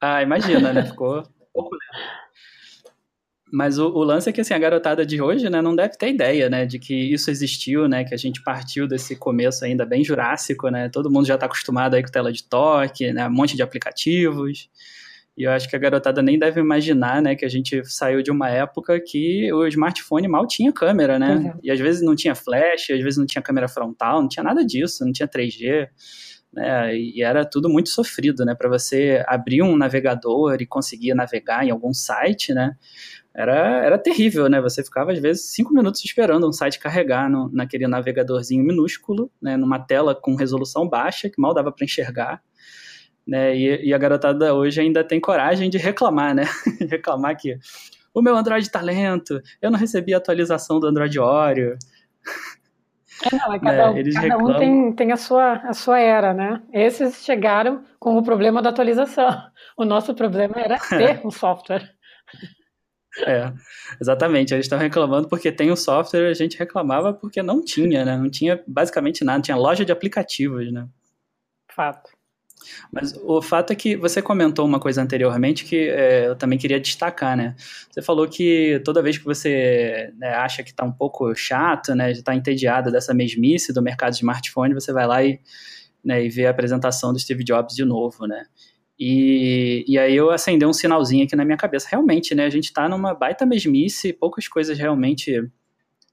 Ah, 0.00 0.22
imagina, 0.22 0.72
né? 0.72 0.84
Ficou 0.86 1.22
pouco 1.54 1.74
lento. 1.74 2.24
Mas 3.52 3.78
o, 3.78 3.86
o, 3.86 4.02
lance 4.02 4.28
é 4.28 4.32
que 4.32 4.40
assim, 4.40 4.52
a 4.52 4.58
garotada 4.58 5.06
de 5.06 5.22
hoje 5.22 5.48
né, 5.48 5.62
não 5.62 5.76
deve 5.76 5.96
ter 5.96 6.08
ideia 6.08 6.50
né, 6.50 6.66
de 6.66 6.76
que 6.76 6.92
isso 6.92 7.30
existiu, 7.30 7.86
né, 7.86 8.02
que 8.02 8.12
a 8.12 8.16
gente 8.16 8.42
partiu 8.42 8.88
desse 8.88 9.14
começo 9.14 9.64
ainda 9.64 9.86
bem 9.86 10.02
jurássico, 10.02 10.68
né? 10.68 10.88
Todo 10.88 11.08
mundo 11.08 11.24
já 11.24 11.34
está 11.34 11.46
acostumado 11.46 11.94
aí 11.94 12.02
com 12.02 12.10
tela 12.10 12.32
de 12.32 12.42
toque, 12.42 13.12
né, 13.12 13.28
um 13.28 13.32
monte 13.32 13.54
de 13.54 13.62
aplicativos. 13.62 14.68
E 15.36 15.42
eu 15.44 15.50
acho 15.50 15.68
que 15.68 15.74
a 15.74 15.78
garotada 15.78 16.22
nem 16.22 16.38
deve 16.38 16.60
imaginar, 16.60 17.20
né, 17.20 17.34
que 17.34 17.44
a 17.44 17.48
gente 17.48 17.84
saiu 17.84 18.22
de 18.22 18.30
uma 18.30 18.48
época 18.48 19.00
que 19.00 19.52
o 19.52 19.66
smartphone 19.66 20.28
mal 20.28 20.46
tinha 20.46 20.72
câmera, 20.72 21.18
né? 21.18 21.34
Uhum. 21.34 21.60
E 21.62 21.70
às 21.70 21.80
vezes 21.80 22.02
não 22.02 22.14
tinha 22.14 22.34
flash, 22.34 22.90
às 22.90 23.02
vezes 23.02 23.18
não 23.18 23.26
tinha 23.26 23.42
câmera 23.42 23.66
frontal, 23.66 24.22
não 24.22 24.28
tinha 24.28 24.44
nada 24.44 24.64
disso, 24.64 25.04
não 25.04 25.12
tinha 25.12 25.28
3G. 25.28 25.88
Né, 26.52 26.96
e 26.96 27.20
era 27.20 27.44
tudo 27.44 27.68
muito 27.68 27.88
sofrido, 27.88 28.44
né, 28.44 28.54
para 28.54 28.68
você 28.68 29.24
abrir 29.26 29.60
um 29.62 29.76
navegador 29.76 30.56
e 30.60 30.66
conseguir 30.66 31.12
navegar 31.12 31.66
em 31.66 31.70
algum 31.70 31.92
site, 31.92 32.54
né, 32.54 32.76
era, 33.34 33.84
era 33.84 33.98
terrível, 33.98 34.48
né? 34.48 34.60
Você 34.60 34.84
ficava, 34.84 35.10
às 35.10 35.18
vezes, 35.18 35.52
cinco 35.52 35.74
minutos 35.74 36.04
esperando 36.04 36.48
um 36.48 36.52
site 36.52 36.78
carregar 36.78 37.28
no, 37.28 37.50
naquele 37.52 37.88
navegadorzinho 37.88 38.62
minúsculo, 38.62 39.28
né? 39.42 39.56
Numa 39.56 39.80
tela 39.80 40.14
com 40.14 40.36
resolução 40.36 40.88
baixa, 40.88 41.28
que 41.28 41.40
mal 41.40 41.52
dava 41.52 41.72
para 41.72 41.84
enxergar. 41.84 42.40
Né? 43.26 43.56
E, 43.56 43.88
e, 43.88 43.94
a 43.94 43.98
garotada 43.98 44.54
hoje 44.54 44.80
ainda 44.80 45.02
tem 45.02 45.18
coragem 45.18 45.70
de 45.70 45.78
reclamar, 45.78 46.34
né? 46.34 46.44
reclamar 46.90 47.36
que 47.36 47.58
o 48.12 48.20
meu 48.20 48.36
Android 48.36 48.70
tá 48.70 48.80
lento, 48.80 49.40
eu 49.60 49.70
não 49.70 49.78
recebi 49.78 50.14
a 50.14 50.18
atualização 50.18 50.78
do 50.78 50.86
Android 50.86 51.18
Oreo. 51.18 51.76
É, 53.24 53.36
não, 53.36 53.54
é 53.54 53.58
cada, 53.60 53.90
um, 53.90 53.96
Eles 53.96 54.14
cada 54.14 54.36
um 54.36 54.58
tem, 54.58 54.92
tem 54.92 55.12
a, 55.12 55.16
sua, 55.16 55.54
a 55.54 55.72
sua 55.72 55.98
era, 55.98 56.34
né? 56.34 56.62
Esses 56.72 57.24
chegaram 57.24 57.82
com 57.98 58.16
o 58.16 58.22
problema 58.22 58.62
da 58.62 58.70
atualização. 58.70 59.28
O 59.76 59.84
nosso 59.84 60.14
problema 60.14 60.54
era 60.56 60.78
ter 60.78 61.20
um 61.26 61.32
software. 61.32 61.92
É, 63.26 63.52
exatamente. 64.00 64.54
Eles 64.54 64.66
estão 64.66 64.78
reclamando 64.78 65.28
porque 65.28 65.50
tem 65.50 65.72
o 65.72 65.76
software, 65.76 66.28
a 66.28 66.34
gente 66.34 66.56
reclamava 66.56 67.12
porque 67.12 67.42
não 67.42 67.60
tinha, 67.60 68.04
né? 68.04 68.16
Não 68.16 68.30
tinha 68.30 68.62
basicamente 68.68 69.24
nada, 69.24 69.42
tinha 69.42 69.56
loja 69.56 69.84
de 69.84 69.90
aplicativos, 69.90 70.72
né? 70.72 70.86
Fato. 71.68 72.13
Mas 72.90 73.14
o 73.22 73.40
fato 73.42 73.72
é 73.72 73.76
que 73.76 73.96
você 73.96 74.22
comentou 74.22 74.64
uma 74.64 74.80
coisa 74.80 75.02
anteriormente 75.02 75.64
que 75.64 75.88
é, 75.88 76.28
eu 76.28 76.36
também 76.36 76.58
queria 76.58 76.80
destacar, 76.80 77.36
né? 77.36 77.54
Você 77.90 78.02
falou 78.02 78.28
que 78.28 78.80
toda 78.84 79.02
vez 79.02 79.18
que 79.18 79.24
você 79.24 80.12
né, 80.18 80.34
acha 80.34 80.62
que 80.62 80.70
está 80.70 80.84
um 80.84 80.92
pouco 80.92 81.34
chato, 81.34 81.94
né, 81.94 82.12
está 82.12 82.34
entediado 82.34 82.90
dessa 82.90 83.14
mesmice 83.14 83.72
do 83.72 83.82
mercado 83.82 84.12
de 84.12 84.18
smartphone, 84.18 84.74
você 84.74 84.92
vai 84.92 85.06
lá 85.06 85.24
e, 85.24 85.40
né, 86.04 86.24
e 86.24 86.28
vê 86.28 86.46
a 86.46 86.50
apresentação 86.50 87.12
do 87.12 87.18
Steve 87.18 87.44
Jobs 87.44 87.74
de 87.74 87.84
novo, 87.84 88.26
né? 88.26 88.44
E, 88.98 89.84
e 89.88 89.98
aí 89.98 90.14
eu 90.14 90.30
acendei 90.30 90.68
um 90.68 90.72
sinalzinho 90.72 91.24
aqui 91.24 91.34
na 91.34 91.44
minha 91.44 91.56
cabeça. 91.56 91.88
Realmente, 91.90 92.34
né? 92.34 92.44
A 92.44 92.50
gente 92.50 92.66
está 92.66 92.88
numa 92.88 93.12
baita 93.12 93.44
mesmice, 93.44 94.12
poucas 94.12 94.46
coisas 94.46 94.78
realmente 94.78 95.42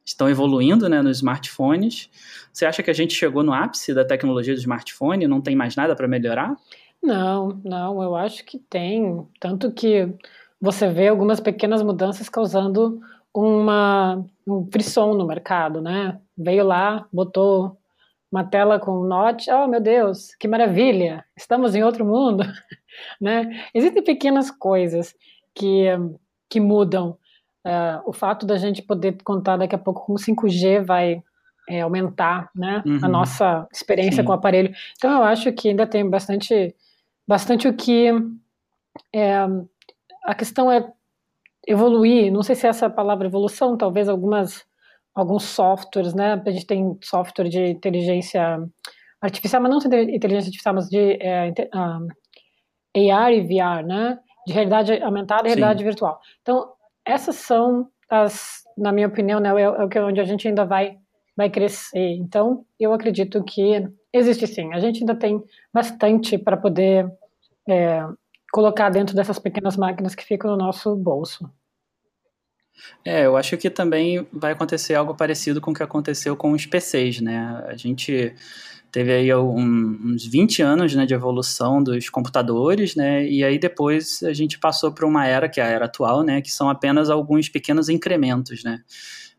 estão 0.06 0.30
evoluindo 0.30 0.90
né, 0.90 1.02
nos 1.02 1.18
smartphones. 1.18 2.10
Você 2.52 2.66
acha 2.66 2.84
que 2.84 2.92
a 2.92 2.94
gente 2.94 3.14
chegou 3.14 3.44
no 3.44 3.54
ápice 3.54 3.94
da 3.94 4.04
tecnologia 4.04 4.54
do 4.54 4.60
smartphone? 4.60 5.28
Não 5.28 5.42
tem 5.42 5.56
mais 5.56 5.76
nada 5.76 5.96
para 5.96 6.08
melhorar? 6.08 6.56
Não, 7.02 7.60
não, 7.64 8.02
eu 8.04 8.16
acho 8.16 8.46
que 8.46 8.60
tem. 8.60 9.26
Tanto 9.40 9.72
que 9.72 10.08
você 10.60 10.88
vê 10.90 11.08
algumas 11.08 11.40
pequenas 11.40 11.82
mudanças 11.82 12.30
causando 12.30 13.02
uma, 13.34 14.24
um 14.46 14.68
frisson 14.72 15.14
no 15.14 15.26
mercado, 15.26 15.82
né? 15.82 16.20
Veio 16.38 16.66
lá, 16.66 17.08
botou 17.12 17.78
uma 18.32 18.44
tela 18.44 18.80
com 18.80 19.04
note, 19.04 19.52
oh 19.52 19.68
meu 19.68 19.82
Deus, 19.82 20.34
que 20.36 20.48
maravilha, 20.48 21.26
estamos 21.36 21.76
em 21.76 21.84
outro 21.84 22.06
mundo, 22.06 22.44
né? 23.20 23.66
Existem 23.74 24.04
pequenas 24.04 24.50
coisas 24.50 25.14
que, 25.54 25.86
que 26.50 26.60
mudam. 26.60 27.18
Uh, 27.66 28.02
o 28.06 28.14
fato 28.14 28.46
da 28.46 28.58
gente 28.58 28.82
poder 28.82 29.18
contar 29.24 29.58
daqui 29.58 29.76
a 29.76 29.78
pouco 29.78 30.06
com 30.06 30.14
5G 30.16 30.84
vai 30.84 31.22
é, 31.70 31.82
aumentar 31.82 32.50
né, 32.56 32.82
uhum. 32.86 33.00
a 33.04 33.08
nossa 33.08 33.68
experiência 33.72 34.22
Sim. 34.22 34.26
com 34.26 34.32
o 34.32 34.36
aparelho. 34.36 34.74
Então 34.98 35.12
eu 35.12 35.24
acho 35.24 35.52
que 35.54 35.70
ainda 35.70 35.86
tem 35.86 36.08
bastante, 36.10 36.76
bastante 37.28 37.68
o 37.68 37.74
que. 37.74 38.10
É, 39.14 39.46
a 40.24 40.36
questão 40.36 40.72
é 40.72 40.92
evoluir, 41.68 42.32
não 42.32 42.44
sei 42.44 42.56
se 42.56 42.66
é 42.66 42.70
essa 42.70 42.90
palavra 42.90 43.28
evolução, 43.28 43.78
talvez 43.78 44.10
algumas 44.10 44.66
alguns 45.14 45.44
softwares, 45.44 46.14
né? 46.14 46.42
A 46.46 46.52
gente 46.52 46.66
tem 46.66 46.98
software 47.02 47.50
de 47.50 47.68
inteligência 47.68 48.60
artificial, 49.22 49.62
mas 49.62 49.72
não 49.72 49.78
de 49.80 50.16
inteligência 50.16 50.48
artificial, 50.48 50.74
mas 50.74 50.90
de 50.90 51.18
é, 51.22 51.54
um, 51.76 53.12
AR 53.14 53.32
e 53.34 53.42
VR, 53.42 53.86
né? 53.86 54.20
De 54.48 54.54
realidade 54.54 55.02
aumentada 55.04 55.44
e 55.44 55.50
realidade 55.50 55.80
Sim. 55.80 55.86
virtual. 55.86 56.20
Então, 56.42 56.72
essas 57.12 57.36
são 57.36 57.90
as, 58.10 58.64
na 58.78 58.92
minha 58.92 59.08
opinião, 59.08 59.40
né, 59.40 59.50
é, 59.50 59.98
é 59.98 60.04
onde 60.04 60.20
a 60.20 60.24
gente 60.24 60.48
ainda 60.48 60.66
vai, 60.66 60.98
vai 61.36 61.50
crescer. 61.50 62.16
Então, 62.16 62.66
eu 62.80 62.94
acredito 62.94 63.44
que 63.44 63.88
existe 64.14 64.48
sim. 64.48 64.74
A 64.74 64.80
gente 64.80 65.02
ainda 65.02 65.16
tem 65.16 65.42
bastante 65.74 66.38
para 66.38 66.58
poder 66.58 67.10
é, 67.68 68.06
colocar 68.52 68.90
dentro 68.90 69.16
dessas 69.16 69.40
pequenas 69.40 69.78
máquinas 69.78 70.16
que 70.16 70.24
ficam 70.24 70.52
no 70.52 70.58
nosso 70.58 70.96
bolso. 70.96 71.50
É, 73.06 73.26
eu 73.26 73.38
acho 73.38 73.58
que 73.58 73.70
também 73.70 74.26
vai 74.32 74.54
acontecer 74.54 74.96
algo 74.96 75.14
parecido 75.14 75.62
com 75.62 75.72
o 75.72 75.74
que 75.74 75.84
aconteceu 75.84 76.36
com 76.36 76.52
os 76.52 76.66
PCs, 76.66 77.22
né? 77.22 77.64
A 77.68 77.76
gente 77.76 78.34
teve 78.92 79.12
aí 79.14 79.34
um, 79.34 80.14
uns 80.14 80.26
20 80.26 80.62
anos 80.62 80.94
né, 80.94 81.06
de 81.06 81.14
evolução 81.14 81.82
dos 81.82 82.10
computadores, 82.10 82.96
né? 82.96 83.26
E 83.28 83.44
aí 83.44 83.58
depois 83.58 84.22
a 84.24 84.34
gente 84.34 84.60
passou 84.60 84.92
para 84.92 85.06
uma 85.06 85.26
era, 85.26 85.48
que 85.48 85.60
é 85.62 85.64
a 85.64 85.68
era 85.68 85.86
atual, 85.86 86.24
né? 86.24 86.42
Que 86.42 86.52
são 86.52 86.70
apenas 86.70 87.10
alguns 87.10 87.48
pequenos 87.50 87.90
incrementos, 87.90 88.64
né? 88.64 88.82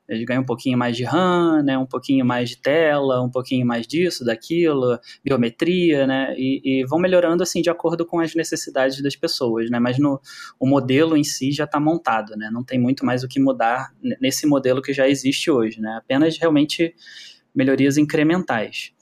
Eles 0.09 0.25
ganham 0.27 0.43
um 0.43 0.47
pouquinho 0.47 0.77
mais 0.77 0.97
de 0.97 1.05
RAM, 1.05 1.63
né, 1.63 1.79
um 1.79 1.87
pouquinho 1.87 2.27
mais 2.27 2.51
de 2.51 2.57
tela, 2.59 3.23
um 3.23 3.31
pouquinho 3.31 3.65
mais 3.65 3.87
disso, 3.87 4.25
daquilo, 4.25 4.99
biometria, 5.25 6.07
né, 6.07 6.35
e, 6.37 6.61
e 6.65 6.85
vão 6.85 6.99
melhorando 6.99 7.43
assim 7.43 7.63
de 7.63 7.71
acordo 7.71 8.05
com 8.05 8.19
as 8.19 8.35
necessidades 8.35 9.01
das 9.01 9.15
pessoas, 9.15 9.71
né, 9.71 9.79
mas 9.79 9.99
no, 9.99 10.21
o 10.59 10.67
modelo 10.67 11.17
em 11.17 11.25
si 11.25 11.53
já 11.53 11.65
está 11.65 11.79
montado, 11.79 12.37
né, 12.37 12.51
não 12.53 12.65
tem 12.65 12.81
muito 12.81 13.07
mais 13.07 13.23
o 13.23 13.29
que 13.29 13.41
mudar 13.41 13.93
nesse 14.21 14.45
modelo 14.45 14.83
que 14.83 14.93
já 14.93 15.09
existe 15.09 15.51
hoje, 15.51 15.81
né, 15.81 15.97
apenas 15.97 16.37
realmente 16.37 16.95
melhorias 17.55 17.97
incrementais. 17.97 18.93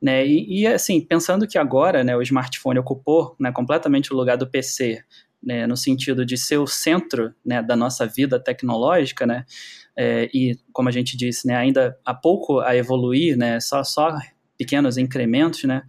Né, 0.00 0.26
e, 0.26 0.62
e 0.62 0.66
assim, 0.66 0.98
pensando 1.00 1.46
que 1.46 1.58
agora 1.58 2.02
né, 2.02 2.16
o 2.16 2.22
smartphone 2.22 2.78
ocupou 2.78 3.36
né, 3.38 3.52
completamente 3.52 4.14
o 4.14 4.16
lugar 4.16 4.38
do 4.38 4.48
PC, 4.48 5.04
né, 5.42 5.66
no 5.66 5.76
sentido 5.76 6.24
de 6.24 6.38
ser 6.38 6.58
o 6.58 6.66
centro 6.66 7.34
né, 7.44 7.62
da 7.62 7.76
nossa 7.76 8.06
vida 8.06 8.38
tecnológica, 8.38 9.26
né, 9.26 9.44
é, 9.96 10.30
e, 10.32 10.58
como 10.72 10.88
a 10.88 10.92
gente 10.92 11.16
disse, 11.16 11.46
né, 11.46 11.54
ainda 11.54 11.98
há 12.04 12.14
pouco 12.14 12.60
a 12.60 12.74
evoluir, 12.74 13.36
né, 13.36 13.60
só, 13.60 13.84
só 13.84 14.16
pequenos 14.56 14.96
incrementos, 14.96 15.64
né, 15.64 15.82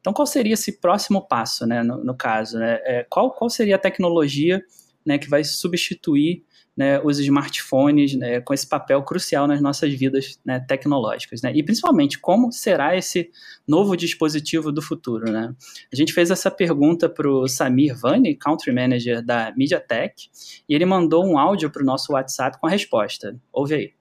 então 0.00 0.12
qual 0.12 0.26
seria 0.26 0.54
esse 0.54 0.80
próximo 0.80 1.26
passo, 1.26 1.66
né, 1.66 1.82
no, 1.82 2.02
no 2.02 2.14
caso, 2.16 2.58
né, 2.58 2.78
é, 2.84 3.06
qual, 3.08 3.30
qual 3.32 3.50
seria 3.50 3.76
a 3.76 3.78
tecnologia, 3.78 4.62
né, 5.04 5.18
que 5.18 5.28
vai 5.28 5.44
substituir 5.44 6.42
né, 6.78 7.00
os 7.02 7.18
smartphones 7.18 8.14
né, 8.14 8.40
com 8.40 8.54
esse 8.54 8.64
papel 8.64 9.02
crucial 9.02 9.48
nas 9.48 9.60
nossas 9.60 9.92
vidas 9.92 10.38
né, 10.44 10.60
tecnológicas. 10.60 11.42
Né? 11.42 11.50
E 11.56 11.60
principalmente, 11.60 12.20
como 12.20 12.52
será 12.52 12.96
esse 12.96 13.32
novo 13.66 13.96
dispositivo 13.96 14.70
do 14.70 14.80
futuro? 14.80 15.32
Né? 15.32 15.52
A 15.92 15.96
gente 15.96 16.12
fez 16.12 16.30
essa 16.30 16.52
pergunta 16.52 17.08
para 17.08 17.28
o 17.28 17.48
Samir 17.48 17.98
Vani, 17.98 18.36
Country 18.36 18.72
Manager 18.72 19.20
da 19.24 19.52
MediaTek, 19.56 20.28
e 20.68 20.72
ele 20.72 20.86
mandou 20.86 21.26
um 21.26 21.36
áudio 21.36 21.68
para 21.68 21.82
o 21.82 21.84
nosso 21.84 22.12
WhatsApp 22.12 22.60
com 22.60 22.68
a 22.68 22.70
resposta. 22.70 23.36
Ouve 23.52 23.74
aí. 23.74 23.92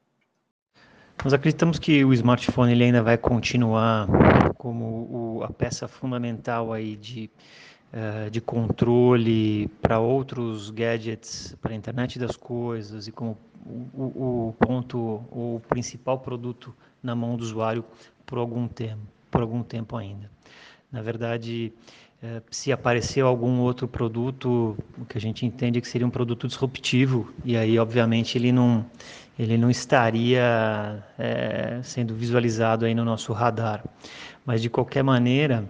Nós 1.26 1.34
acreditamos 1.34 1.80
que 1.80 2.06
o 2.06 2.14
smartphone 2.14 2.74
ele 2.74 2.84
ainda 2.84 3.02
vai 3.02 3.18
continuar 3.18 4.08
como 4.56 5.40
o, 5.40 5.44
a 5.44 5.52
peça 5.52 5.88
fundamental 5.88 6.72
aí 6.72 6.96
de, 6.96 7.32
de 8.32 8.42
controle 8.42 9.70
para 9.82 10.00
outros 10.00 10.70
gadgets, 10.70 11.56
para 11.62 11.72
a 11.72 11.76
internet 11.76 12.20
das 12.20 12.36
coisas 12.36 13.08
e 13.08 13.12
como 13.12 13.38
o, 13.94 14.50
o, 14.50 14.56
ponto, 14.60 14.98
o 15.32 15.62
principal 15.68 16.20
produto 16.20 16.74
na 17.02 17.16
mão 17.16 17.36
do 17.36 17.44
usuário 17.44 17.84
por 18.26 18.38
algum 18.38 18.68
tempo, 18.68 19.02
por 19.30 19.42
algum 19.42 19.64
tempo 19.64 19.96
ainda. 19.96 20.30
Na 20.92 21.02
verdade, 21.02 21.74
uh, 22.24 22.42
se 22.50 22.72
aparecer 22.72 23.22
algum 23.22 23.60
outro 23.60 23.88
produto, 23.88 24.78
o 24.98 25.06
que 25.06 25.18
a 25.18 25.22
gente 25.22 25.46
entende 25.46 25.82
que 25.82 25.88
seria 25.88 26.08
um 26.08 26.10
produto 26.10 26.48
disruptivo, 26.48 27.34
e 27.44 27.58
aí, 27.58 27.78
obviamente, 27.78 28.38
ele 28.38 28.52
não, 28.52 28.86
ele 29.38 29.58
não 29.58 29.70
estaria 29.70 31.04
é, 31.18 31.80
sendo 31.84 32.14
visualizado 32.14 32.86
aí 32.86 32.96
no 32.96 33.04
nosso 33.04 33.34
radar. 33.34 33.84
Mas 34.46 34.62
de 34.62 34.70
qualquer 34.70 35.04
maneira, 35.04 35.70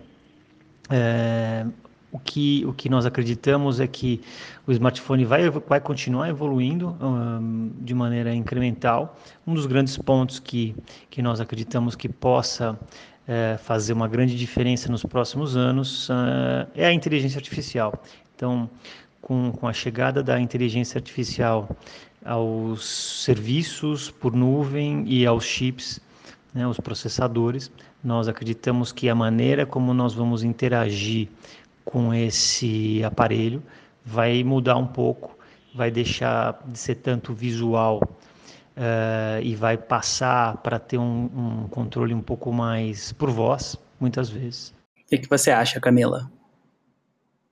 é, 0.90 1.66
o, 2.12 2.20
que, 2.20 2.66
o 2.66 2.74
que 2.74 2.90
nós 2.90 3.06
acreditamos 3.06 3.80
é 3.80 3.88
que 3.88 4.22
o 4.66 4.72
smartphone 4.72 5.26
vai, 5.26 5.50
vai 5.50 5.80
continuar 5.80 6.30
evoluindo 6.30 6.96
um, 7.02 7.72
de 7.82 7.94
maneira 7.94 8.34
incremental. 8.34 9.18
Um 9.46 9.54
dos 9.54 9.66
grandes 9.66 9.98
pontos 9.98 10.40
que, 10.40 10.76
que 11.10 11.22
nós 11.22 11.40
acreditamos 11.40 11.96
que 11.96 12.08
possa 12.08 12.80
é, 13.28 13.58
fazer 13.58 13.94
uma 13.94 14.08
grande 14.08 14.38
diferença 14.38 14.90
nos 14.90 15.04
próximos 15.04 15.58
anos 15.58 16.10
uh, 16.10 16.68
é 16.74 16.86
a 16.86 16.94
inteligência 16.94 17.38
artificial. 17.38 17.94
Então, 18.36 18.70
com, 19.22 19.52
com 19.52 19.68
a 19.68 19.74
chegada 19.74 20.24
da 20.24 20.40
inteligência 20.40 20.98
artificial 20.98 21.70
aos 22.24 22.86
serviços 23.24 24.10
por 24.10 24.34
nuvem 24.34 25.04
e 25.08 25.26
aos 25.26 25.44
chips, 25.44 26.00
né, 26.54 26.68
os 26.68 26.80
processadores. 26.80 27.72
Nós 28.04 28.28
acreditamos 28.28 28.92
que 28.92 29.10
a 29.10 29.16
maneira 29.16 29.66
como 29.66 29.94
nós 29.94 30.14
vamos 30.14 30.44
interagir 30.44 31.30
com 31.88 32.14
esse 32.14 33.02
aparelho 33.04 33.64
vai 34.04 34.44
mudar 34.44 34.78
um 34.78 34.88
pouco, 34.88 35.38
vai 35.74 35.90
deixar 35.90 36.60
de 36.66 36.78
ser 36.78 36.96
tanto 36.96 37.34
visual 37.34 38.02
uh, 38.78 39.42
e 39.42 39.56
vai 39.56 39.78
passar 39.78 40.58
para 40.58 40.80
ter 40.80 40.98
um, 40.98 41.30
um, 41.64 41.68
controle 41.70 42.14
um 42.14 42.22
pouco 42.22 42.52
mais 42.52 43.12
por 43.14 43.30
voz, 43.30 43.78
muitas 44.00 44.30
vezes. 44.30 44.74
O 45.06 45.10
que, 45.10 45.18
que 45.18 45.30
você 45.30 45.52
acha, 45.52 45.80
Camila? 45.80 46.30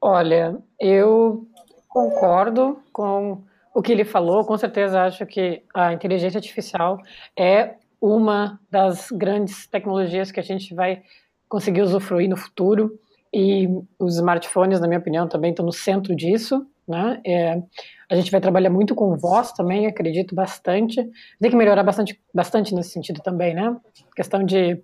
Olha, 0.02 0.58
eu 0.80 1.48
concordo 1.88 2.80
com 2.92 3.42
o 3.74 3.82
que 3.82 3.92
ele 3.92 4.06
falou, 4.06 4.46
com 4.46 4.58
certeza 4.58 5.04
acho 5.04 5.26
que 5.26 5.64
a 5.74 5.94
inteligência 5.94 6.38
artificial 6.38 7.02
é 7.38 7.76
uma 8.02 8.60
das 8.70 9.10
grandes 9.12 9.66
tecnologias 9.66 10.32
que 10.32 10.40
a 10.40 10.44
gente 10.44 10.74
vai 10.74 11.04
conseguir 11.48 11.82
usufruir 11.82 12.30
no 12.30 12.38
futuro 12.38 13.00
e 13.38 13.68
os 14.00 14.16
smartphones, 14.16 14.80
na 14.80 14.88
minha 14.88 15.00
opinião, 15.00 15.28
também 15.28 15.50
estão 15.50 15.66
no 15.66 15.74
centro 15.74 16.16
disso, 16.16 16.66
né? 16.88 17.20
É, 17.26 17.62
a 18.10 18.16
gente 18.16 18.32
vai 18.32 18.40
trabalhar 18.40 18.70
muito 18.70 18.96
com 18.96 19.18
voz 19.18 19.52
também, 19.52 19.88
acredito 19.88 20.34
bastante. 20.34 20.96
Tem 21.42 21.52
que 21.52 21.58
melhorar 21.58 21.84
bastante, 21.84 22.18
bastante 22.34 22.74
nesse 22.74 22.92
sentido 22.92 23.22
também, 23.22 23.54
né? 23.54 23.76
questão 24.16 24.42
de 24.42 24.82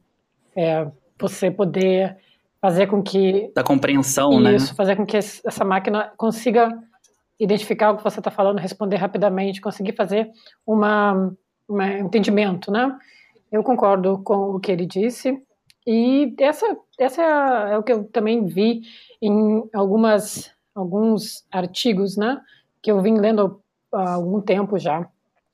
é, 0.53 0.85
você 1.17 1.49
poder 1.49 2.17
fazer 2.59 2.87
com 2.87 3.01
que 3.01 3.49
da 3.55 3.63
compreensão, 3.63 4.31
isso, 4.33 4.41
né? 4.41 4.55
Isso, 4.55 4.75
fazer 4.75 4.97
com 4.97 5.05
que 5.05 5.15
essa 5.15 5.63
máquina 5.63 6.11
consiga 6.17 6.77
identificar 7.39 7.91
o 7.91 7.97
que 7.97 8.03
você 8.03 8.19
está 8.19 8.29
falando, 8.29 8.59
responder 8.59 8.97
rapidamente, 8.97 9.61
conseguir 9.61 9.93
fazer 9.93 10.29
uma, 10.67 11.33
um 11.69 11.81
entendimento, 11.81 12.69
né? 12.69 12.97
Eu 13.49 13.63
concordo 13.63 14.21
com 14.23 14.55
o 14.55 14.59
que 14.59 14.73
ele 14.73 14.85
disse 14.85 15.41
e 15.85 16.33
essa, 16.39 16.77
essa 16.99 17.21
é, 17.21 17.73
é 17.73 17.77
o 17.77 17.83
que 17.83 17.91
eu 17.91 18.03
também 18.05 18.45
vi 18.45 18.81
em 19.21 19.63
algumas 19.73 20.51
alguns 20.73 21.45
artigos, 21.51 22.15
né? 22.15 22.41
Que 22.81 22.91
eu 22.91 23.01
vim 23.01 23.17
lendo 23.17 23.61
há 23.91 24.13
algum 24.13 24.41
tempo 24.41 24.77
já 24.79 25.07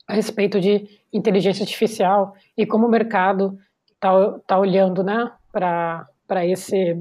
a 0.06 0.14
respeito 0.14 0.60
de 0.60 0.88
inteligência 1.12 1.62
artificial 1.62 2.34
e 2.56 2.64
como 2.64 2.86
o 2.86 2.90
mercado 2.90 3.58
está 3.92 4.38
tá 4.46 4.58
olhando, 4.58 5.02
né? 5.02 5.30
Para 5.52 6.06
esse 6.46 7.00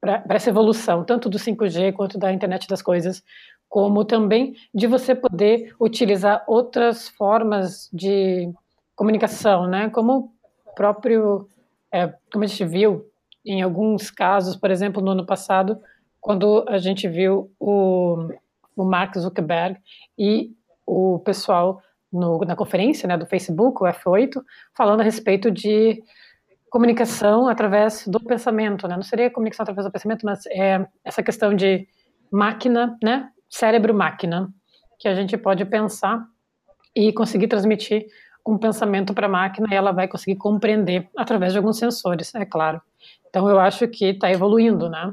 para 0.00 0.24
essa 0.30 0.48
evolução, 0.48 1.04
tanto 1.04 1.28
do 1.28 1.38
5G 1.38 1.92
quanto 1.92 2.18
da 2.18 2.32
internet 2.32 2.66
das 2.66 2.80
coisas, 2.80 3.22
como 3.68 4.02
também 4.04 4.56
de 4.74 4.86
você 4.86 5.14
poder 5.14 5.74
utilizar 5.78 6.42
outras 6.48 7.08
formas 7.08 7.88
de 7.92 8.50
comunicação, 8.96 9.66
né? 9.66 9.90
Como 9.90 10.32
o 10.64 10.74
próprio, 10.74 11.46
é, 11.92 12.12
como 12.32 12.44
a 12.44 12.46
gente 12.46 12.64
viu 12.64 13.06
em 13.44 13.62
alguns 13.62 14.10
casos, 14.10 14.56
por 14.56 14.70
exemplo, 14.70 15.02
no 15.02 15.12
ano 15.12 15.24
passado, 15.24 15.80
quando 16.20 16.64
a 16.68 16.78
gente 16.78 17.08
viu 17.08 17.50
o, 17.58 18.28
o 18.76 18.84
Mark 18.84 19.16
Zuckerberg 19.16 19.78
e 20.18 20.52
o 20.86 21.18
pessoal 21.20 21.80
no, 22.12 22.38
na 22.40 22.54
conferência 22.54 23.06
né, 23.08 23.16
do 23.16 23.26
Facebook, 23.26 23.82
o 23.82 23.86
F8, 23.86 24.42
falando 24.74 25.00
a 25.00 25.04
respeito 25.04 25.50
de 25.50 26.02
comunicação 26.68 27.48
através 27.48 28.06
do 28.06 28.20
pensamento, 28.20 28.86
né? 28.86 28.94
Não 28.94 29.02
seria 29.02 29.30
comunicação 29.30 29.64
através 29.64 29.86
do 29.86 29.90
pensamento, 29.90 30.24
mas 30.24 30.46
é 30.46 30.86
essa 31.04 31.22
questão 31.22 31.54
de 31.54 31.88
máquina, 32.30 32.96
né? 33.02 33.30
cérebro-máquina, 33.48 34.48
que 34.98 35.08
a 35.08 35.14
gente 35.14 35.36
pode 35.36 35.64
pensar 35.64 36.24
e 36.94 37.12
conseguir 37.12 37.48
transmitir 37.48 38.06
um 38.46 38.58
pensamento 38.58 39.14
para 39.14 39.26
a 39.26 39.30
máquina 39.30 39.68
e 39.70 39.74
ela 39.74 39.92
vai 39.92 40.08
conseguir 40.08 40.36
compreender 40.36 41.08
através 41.16 41.52
de 41.52 41.58
alguns 41.58 41.78
sensores, 41.78 42.34
é 42.34 42.44
claro. 42.44 42.80
Então 43.28 43.48
eu 43.48 43.58
acho 43.58 43.86
que 43.88 44.06
está 44.06 44.30
evoluindo, 44.30 44.88
né? 44.88 45.12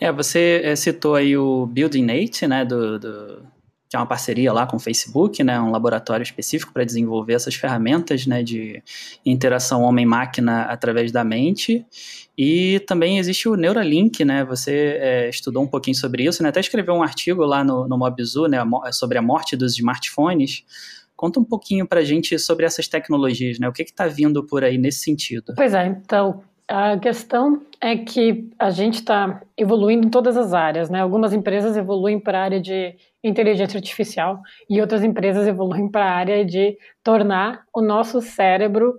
É, 0.00 0.10
você 0.10 0.60
é, 0.64 0.76
citou 0.76 1.14
aí 1.14 1.36
o 1.36 1.66
Building 1.66 2.04
Nate, 2.04 2.46
né, 2.46 2.64
do, 2.64 2.98
do, 2.98 3.42
que 3.88 3.96
é 3.96 3.98
uma 3.98 4.06
parceria 4.06 4.52
lá 4.52 4.66
com 4.66 4.76
o 4.76 4.80
Facebook, 4.80 5.44
né, 5.44 5.60
um 5.60 5.70
laboratório 5.70 6.24
específico 6.24 6.72
para 6.72 6.82
desenvolver 6.82 7.34
essas 7.34 7.54
ferramentas 7.54 8.26
né, 8.26 8.42
de 8.42 8.82
interação 9.24 9.82
homem-máquina 9.82 10.62
através 10.62 11.12
da 11.12 11.22
mente. 11.22 11.86
E 12.36 12.80
também 12.80 13.18
existe 13.18 13.48
o 13.48 13.54
Neuralink, 13.54 14.24
né? 14.24 14.42
Você 14.46 14.98
é, 14.98 15.28
estudou 15.28 15.62
um 15.62 15.66
pouquinho 15.66 15.94
sobre 15.94 16.24
isso, 16.24 16.42
né? 16.42 16.48
Até 16.48 16.60
escreveu 16.60 16.94
um 16.94 17.02
artigo 17.02 17.44
lá 17.44 17.62
no, 17.62 17.86
no 17.86 17.98
Mobzu, 17.98 18.46
né? 18.46 18.58
Sobre 18.90 19.18
a 19.18 19.22
morte 19.22 19.54
dos 19.54 19.74
smartphones. 19.74 20.64
Conta 21.22 21.38
um 21.38 21.44
pouquinho 21.44 21.86
para 21.86 22.00
a 22.00 22.04
gente 22.04 22.36
sobre 22.36 22.66
essas 22.66 22.88
tecnologias, 22.88 23.56
né? 23.60 23.68
O 23.68 23.72
que 23.72 23.84
está 23.84 24.08
vindo 24.08 24.44
por 24.44 24.64
aí 24.64 24.76
nesse 24.76 25.04
sentido? 25.04 25.54
Pois 25.54 25.72
é, 25.72 25.86
então 25.86 26.42
a 26.66 26.98
questão 26.98 27.62
é 27.80 27.96
que 27.96 28.50
a 28.58 28.70
gente 28.70 28.94
está 28.94 29.40
evoluindo 29.56 30.04
em 30.04 30.10
todas 30.10 30.36
as 30.36 30.52
áreas, 30.52 30.90
né? 30.90 31.00
Algumas 31.00 31.32
empresas 31.32 31.76
evoluem 31.76 32.18
para 32.18 32.40
a 32.40 32.42
área 32.42 32.60
de 32.60 32.96
inteligência 33.22 33.78
artificial 33.78 34.40
e 34.68 34.80
outras 34.80 35.04
empresas 35.04 35.46
evoluem 35.46 35.88
para 35.88 36.06
a 36.06 36.10
área 36.10 36.44
de 36.44 36.76
tornar 37.04 37.66
o 37.72 37.80
nosso 37.80 38.20
cérebro, 38.20 38.94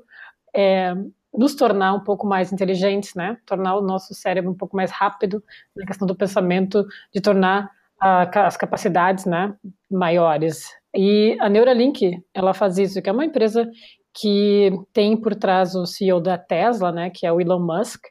é, 0.56 0.96
nos 1.38 1.56
tornar 1.56 1.94
um 1.94 2.06
pouco 2.06 2.26
mais 2.26 2.54
inteligentes, 2.54 3.16
né? 3.16 3.38
Tornar 3.46 3.76
o 3.76 3.82
nosso 3.82 4.14
cérebro 4.14 4.50
um 4.50 4.56
pouco 4.56 4.78
mais 4.78 4.92
rápido 4.92 5.44
na 5.76 5.86
questão 5.86 6.08
do 6.08 6.16
pensamento, 6.16 6.86
de 7.14 7.20
tornar 7.20 7.70
as 8.00 8.56
capacidades, 8.56 9.26
né, 9.26 9.54
maiores. 9.92 10.70
E 10.96 11.36
a 11.40 11.50
Neuralink, 11.50 12.22
ela 12.34 12.54
faz 12.54 12.78
isso, 12.78 13.02
que 13.02 13.10
é 13.10 13.14
uma 13.14 13.26
empresa 13.26 13.70
que 14.14 14.72
tem 14.94 15.18
por 15.18 15.34
trás 15.36 15.76
o 15.76 15.86
CEO 15.86 16.22
da 16.22 16.38
Tesla, 16.38 16.92
né, 16.92 17.10
que 17.10 17.26
é 17.26 17.32
o 17.32 17.42
Elon 17.42 17.60
Musk. 17.60 18.06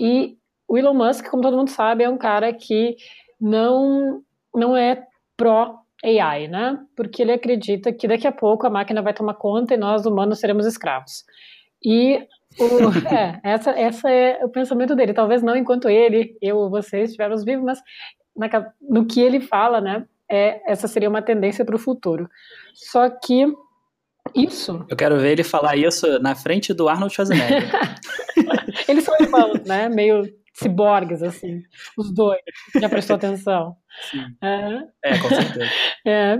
E 0.00 0.36
o 0.66 0.78
Elon 0.78 0.94
Musk, 0.94 1.28
como 1.28 1.42
todo 1.42 1.56
mundo 1.56 1.68
sabe, 1.68 2.04
é 2.04 2.08
um 2.08 2.16
cara 2.16 2.52
que 2.52 2.96
não 3.40 4.22
não 4.54 4.76
é 4.76 5.04
pró 5.36 5.82
AI, 6.04 6.48
né? 6.48 6.78
Porque 6.96 7.22
ele 7.22 7.32
acredita 7.32 7.92
que 7.92 8.08
daqui 8.08 8.26
a 8.26 8.32
pouco 8.32 8.66
a 8.66 8.70
máquina 8.70 9.02
vai 9.02 9.14
tomar 9.14 9.34
conta 9.34 9.74
e 9.74 9.76
nós 9.76 10.04
humanos 10.04 10.40
seremos 10.40 10.66
escravos. 10.66 11.24
E 11.84 12.26
o, 12.58 12.64
é, 13.14 13.40
essa, 13.44 13.70
essa 13.70 14.10
é 14.10 14.44
o 14.44 14.48
pensamento 14.48 14.96
dele. 14.96 15.14
Talvez 15.14 15.42
não 15.42 15.56
enquanto 15.56 15.88
ele, 15.88 16.36
eu 16.40 16.58
ou 16.58 16.70
vocês 16.70 17.10
estivermos 17.10 17.44
vivos, 17.44 17.64
mas 17.64 17.80
na, 18.36 18.72
no 18.80 19.06
que 19.06 19.20
ele 19.20 19.40
fala, 19.40 19.80
né? 19.80 20.04
É, 20.30 20.70
essa 20.70 20.88
seria 20.88 21.08
uma 21.08 21.22
tendência 21.22 21.64
para 21.64 21.76
o 21.76 21.78
futuro. 21.78 22.28
Só 22.74 23.08
que 23.10 23.46
isso. 24.34 24.84
Eu 24.88 24.96
quero 24.96 25.18
ver 25.18 25.32
ele 25.32 25.44
falar 25.44 25.76
isso 25.76 26.18
na 26.20 26.34
frente 26.34 26.72
do 26.72 26.88
Arnold 26.88 27.14
Schwarzenegger. 27.14 27.70
Eles 28.88 29.04
são 29.04 29.14
irmãos, 29.20 29.62
né? 29.64 29.88
Meio 29.88 30.24
ciborgues, 30.54 31.22
assim. 31.22 31.62
Os 31.98 32.12
dois. 32.14 32.40
Já 32.80 32.88
prestou 32.88 33.16
atenção? 33.16 33.76
Sim. 34.10 34.24
É, 34.42 35.12
é 35.12 35.18
com 35.18 35.28
certeza. 35.28 35.70
É, 36.06 36.38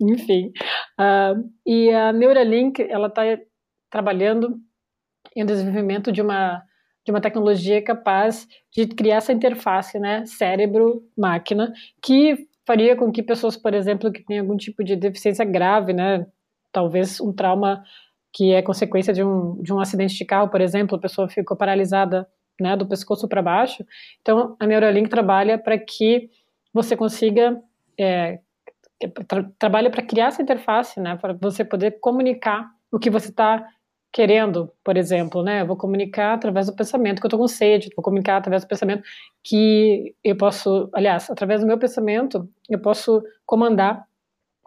enfim. 0.00 0.52
Uh, 0.98 1.48
e 1.64 1.90
a 1.90 2.12
Neuralink, 2.12 2.82
ela 2.82 3.06
está 3.06 3.22
trabalhando 3.88 4.58
em 5.36 5.46
desenvolvimento 5.46 6.10
de 6.10 6.20
uma 6.20 6.62
de 7.04 7.10
uma 7.10 7.20
tecnologia 7.20 7.82
capaz 7.82 8.46
de 8.70 8.86
criar 8.86 9.16
essa 9.16 9.32
interface, 9.32 9.98
né, 9.98 10.24
cérebro-máquina, 10.24 11.72
que 12.00 12.46
faria 12.66 12.96
com 12.96 13.10
que 13.10 13.22
pessoas, 13.22 13.56
por 13.56 13.74
exemplo, 13.74 14.12
que 14.12 14.22
têm 14.22 14.38
algum 14.38 14.56
tipo 14.56 14.84
de 14.84 14.96
deficiência 14.96 15.44
grave, 15.44 15.92
né, 15.92 16.26
talvez 16.70 17.20
um 17.20 17.32
trauma 17.32 17.82
que 18.32 18.52
é 18.52 18.62
consequência 18.62 19.12
de 19.12 19.22
um, 19.22 19.60
de 19.62 19.72
um 19.72 19.80
acidente 19.80 20.16
de 20.16 20.24
carro, 20.24 20.48
por 20.48 20.60
exemplo, 20.60 20.96
a 20.96 21.00
pessoa 21.00 21.28
ficou 21.28 21.56
paralisada 21.56 22.26
né, 22.60 22.76
do 22.76 22.86
pescoço 22.86 23.28
para 23.28 23.42
baixo. 23.42 23.84
Então, 24.20 24.56
a 24.58 24.66
Neuralink 24.66 25.08
trabalha 25.08 25.58
para 25.58 25.78
que 25.78 26.30
você 26.72 26.96
consiga 26.96 27.60
é, 27.98 28.38
tra 29.28 29.44
trabalha 29.58 29.90
para 29.90 30.02
criar 30.02 30.28
essa 30.28 30.42
interface, 30.42 31.00
né, 31.00 31.16
para 31.16 31.34
você 31.34 31.64
poder 31.64 31.98
comunicar 32.00 32.70
o 32.90 32.98
que 32.98 33.10
você 33.10 33.28
está 33.28 33.66
querendo, 34.12 34.70
por 34.84 34.96
exemplo, 34.96 35.42
né, 35.42 35.64
vou 35.64 35.76
comunicar 35.76 36.34
através 36.34 36.66
do 36.66 36.76
pensamento 36.76 37.20
que 37.20 37.26
eu 37.26 37.28
estou 37.28 37.40
com 37.40 37.48
sede, 37.48 37.90
vou 37.96 38.02
comunicar 38.04 38.36
através 38.36 38.62
do 38.62 38.68
pensamento 38.68 39.02
que 39.42 40.14
eu 40.22 40.36
posso, 40.36 40.90
aliás, 40.92 41.30
através 41.30 41.62
do 41.62 41.66
meu 41.66 41.78
pensamento, 41.78 42.46
eu 42.68 42.78
posso 42.78 43.22
comandar 43.46 44.06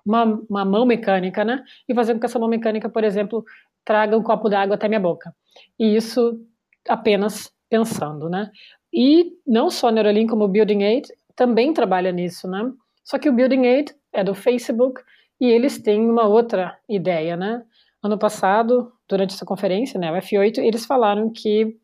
uma, 0.05 0.23
uma 0.49 0.65
mão 0.65 0.86
mecânica, 0.86 1.45
né, 1.45 1.63
e 1.88 1.93
fazer 1.93 2.13
com 2.13 2.19
que 2.19 2.25
essa 2.25 2.39
mão 2.39 2.49
mecânica, 2.49 2.89
por 2.89 3.03
exemplo, 3.03 3.45
traga 3.86 4.17
um 4.17 4.23
copo 4.23 4.49
d'água 4.49 4.75
até 4.75 4.88
minha 4.88 4.99
boca. 4.99 5.34
E 5.79 5.95
isso 5.95 6.41
apenas 6.89 7.51
pensando, 7.69 8.29
né? 8.29 8.49
E 8.91 9.34
não 9.45 9.69
só 9.69 9.91
Neuralink 9.91 10.29
como 10.29 10.45
o 10.45 10.47
Building 10.47 10.84
Aid 10.84 11.08
também 11.36 11.73
trabalha 11.73 12.12
nisso, 12.12 12.47
né? 12.47 12.71
Só 13.03 13.19
que 13.19 13.29
o 13.29 13.34
Building 13.34 13.65
Aid 13.67 13.95
é 14.12 14.23
do 14.23 14.34
Facebook 14.34 15.01
e 15.39 15.47
eles 15.47 15.77
têm 15.79 16.10
uma 16.10 16.27
outra 16.27 16.77
ideia, 16.89 17.36
né? 17.36 17.63
Ano 18.01 18.17
passado, 18.17 18.91
durante 19.08 19.34
essa 19.34 19.46
conferência, 19.46 20.00
né, 20.00 20.12
o 20.12 20.15
F8, 20.15 20.60
eles 20.60 20.86
falaram 20.86 21.32
que 21.32 21.78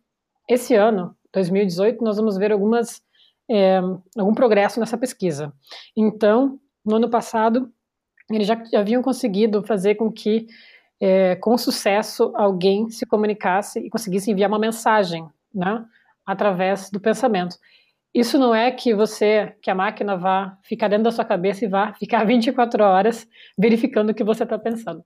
esse 0.49 0.75
ano, 0.75 1.15
2018, 1.33 2.03
nós 2.03 2.17
vamos 2.17 2.37
ver 2.37 2.51
algumas 2.51 3.01
é, 3.49 3.79
algum 4.17 4.33
progresso 4.33 4.79
nessa 4.79 4.97
pesquisa. 4.97 5.53
Então, 5.95 6.57
no 6.85 6.95
ano 6.95 7.09
passado, 7.09 7.69
eles 8.29 8.47
já 8.47 8.61
haviam 8.75 9.01
conseguido 9.01 9.61
fazer 9.63 9.95
com 9.95 10.09
que, 10.09 10.47
é, 11.01 11.35
com 11.35 11.57
sucesso, 11.57 12.31
alguém 12.35 12.89
se 12.89 13.05
comunicasse 13.05 13.79
e 13.79 13.89
conseguisse 13.89 14.31
enviar 14.31 14.49
uma 14.49 14.59
mensagem, 14.59 15.27
né, 15.53 15.83
através 16.25 16.89
do 16.89 16.99
pensamento. 16.99 17.57
Isso 18.13 18.37
não 18.37 18.53
é 18.53 18.69
que 18.71 18.93
você, 18.93 19.55
que 19.61 19.71
a 19.71 19.75
máquina 19.75 20.17
vá 20.17 20.57
ficar 20.63 20.89
dentro 20.89 21.05
da 21.05 21.11
sua 21.11 21.23
cabeça 21.23 21.63
e 21.63 21.67
vá 21.67 21.93
ficar 21.93 22.23
24 22.27 22.83
horas 22.83 23.27
verificando 23.57 24.09
o 24.09 24.13
que 24.13 24.23
você 24.23 24.43
está 24.43 24.59
pensando. 24.59 25.03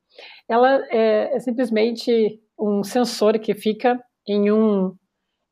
Ela 0.47 0.83
é, 0.89 1.35
é, 1.35 1.39
simplesmente 1.39 2.39
um 2.59 2.83
sensor 2.83 3.37
que 3.39 3.53
fica 3.53 4.01
em 4.27 4.51
um 4.51 4.95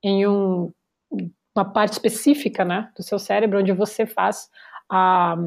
em 0.06 0.28
um, 0.28 0.70
uma 1.56 1.64
parte 1.64 1.94
específica, 1.94 2.66
né, 2.66 2.92
do 2.98 3.02
seu 3.02 3.18
cérebro 3.18 3.60
onde 3.60 3.72
você 3.72 4.06
faz 4.06 4.50
a, 4.90 5.38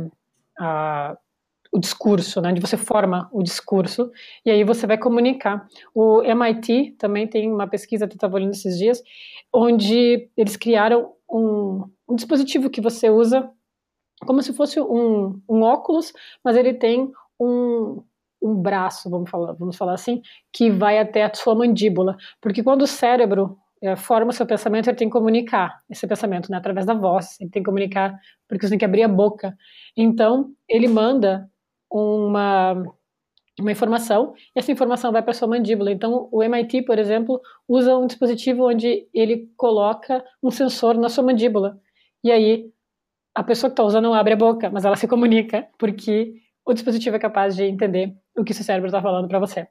a 0.59 1.19
o 1.73 1.79
discurso, 1.79 2.41
né, 2.41 2.51
onde 2.51 2.61
você 2.61 2.77
forma 2.77 3.29
o 3.31 3.43
discurso 3.43 4.11
e 4.47 4.51
aí 4.51 4.65
você 4.65 4.87
vai 4.87 4.97
comunicar. 4.97 5.67
O 5.95 6.23
MIT 6.23 6.97
também 6.99 7.27
tem 7.27 7.53
uma 7.53 7.67
pesquisa 7.67 8.07
que 8.07 8.15
eu 8.15 8.17
estava 8.17 8.37
olhando 8.37 8.53
esses 8.53 8.79
dias, 8.79 9.03
onde 9.53 10.31
eles 10.37 10.57
criaram 10.57 11.13
um, 11.31 11.91
um 12.09 12.15
dispositivo 12.15 12.71
que 12.71 12.81
você 12.81 13.11
usa 13.11 13.51
como 14.25 14.43
se 14.43 14.53
fosse 14.53 14.81
um, 14.81 15.41
um 15.49 15.63
óculos, 15.63 16.13
mas 16.43 16.57
ele 16.57 16.73
tem 16.73 17.11
um, 17.39 18.03
um 18.41 18.55
braço, 18.55 19.11
vamos 19.11 19.29
falar, 19.29 19.53
vamos 19.53 19.77
falar 19.77 19.95
assim, 19.95 20.23
que 20.53 20.71
vai 20.71 20.99
até 20.99 21.25
a 21.25 21.35
sua 21.35 21.55
mandíbula. 21.55 22.17
Porque 22.41 22.63
quando 22.63 22.83
o 22.83 22.87
cérebro 22.87 23.59
é, 23.83 23.95
forma 23.95 24.31
o 24.31 24.33
seu 24.33 24.47
pensamento, 24.47 24.89
ele 24.89 24.97
tem 24.97 25.09
que 25.09 25.13
comunicar 25.13 25.81
esse 25.91 26.07
pensamento, 26.07 26.51
né, 26.51 26.57
através 26.57 26.87
da 26.87 26.95
voz, 26.95 27.39
ele 27.41 27.51
tem 27.51 27.63
que 27.63 27.67
comunicar, 27.67 28.19
porque 28.49 28.67
você 28.67 28.71
tem 28.71 28.79
que 28.79 28.85
abrir 28.85 29.03
a 29.03 29.09
boca. 29.09 29.55
Então, 29.97 30.53
ele 30.69 30.89
manda 30.89 31.51
uma, 31.91 32.83
uma 33.63 33.73
informação, 33.73 34.35
e 34.55 34.59
essa 34.59 34.71
informação 34.71 35.11
vai 35.11 35.23
para 35.23 35.33
sua 35.33 35.49
mandíbula. 35.49 35.91
Então, 35.91 36.29
o 36.31 36.43
MIT, 36.43 36.83
por 36.83 36.99
exemplo, 36.99 37.41
usa 37.67 37.97
um 37.97 38.07
dispositivo 38.07 38.69
onde 38.69 39.09
ele 39.15 39.49
coloca 39.57 40.23
um 40.43 40.51
sensor 40.51 40.97
na 40.97 41.09
sua 41.09 41.25
mandíbula. 41.25 41.79
E 42.23 42.31
aí, 42.31 42.67
a 43.35 43.43
pessoa 43.43 43.71
que 43.71 43.73
está 43.73 43.83
usando 43.83 44.05
não 44.05 44.15
abre 44.15 44.35
a 44.35 44.37
boca, 44.37 44.71
mas 44.71 44.85
ela 44.85 44.97
se 44.97 45.09
comunica, 45.09 45.67
porque 45.79 46.35
o 46.65 46.73
dispositivo 46.73 47.17
é 47.17 47.19
capaz 47.19 47.57
de 47.57 47.65
entender 47.65 48.15
o 48.37 48.45
que 48.45 48.53
seu 48.53 48.65
cérebro 48.65 48.89
está 48.89 49.01
falando 49.01 49.29
para 49.29 49.39
você. 49.39 49.67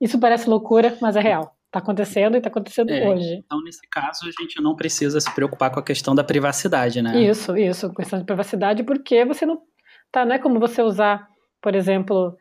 Isso 0.00 0.18
parece 0.18 0.48
loucura, 0.48 0.96
mas 1.00 1.14
é 1.14 1.20
real. 1.20 1.56
Está 1.66 1.78
acontecendo 1.78 2.34
e 2.34 2.38
está 2.38 2.48
acontecendo 2.48 2.90
é, 2.90 3.08
hoje. 3.08 3.42
Então, 3.44 3.62
nesse 3.62 3.86
caso, 3.88 4.26
a 4.26 4.42
gente 4.42 4.60
não 4.60 4.74
precisa 4.74 5.20
se 5.20 5.32
preocupar 5.34 5.70
com 5.70 5.78
a 5.78 5.82
questão 5.82 6.14
da 6.14 6.24
privacidade, 6.24 7.00
né? 7.00 7.22
Isso, 7.22 7.56
isso, 7.56 7.92
questão 7.94 8.18
de 8.18 8.24
privacidade, 8.24 8.82
porque 8.82 9.24
você 9.24 9.46
não. 9.46 9.62
Tá, 10.10 10.26
não 10.26 10.34
é 10.34 10.38
como 10.38 10.60
você 10.60 10.82
usar 10.82 11.26
por 11.62 11.76
exemplo. 11.76 12.36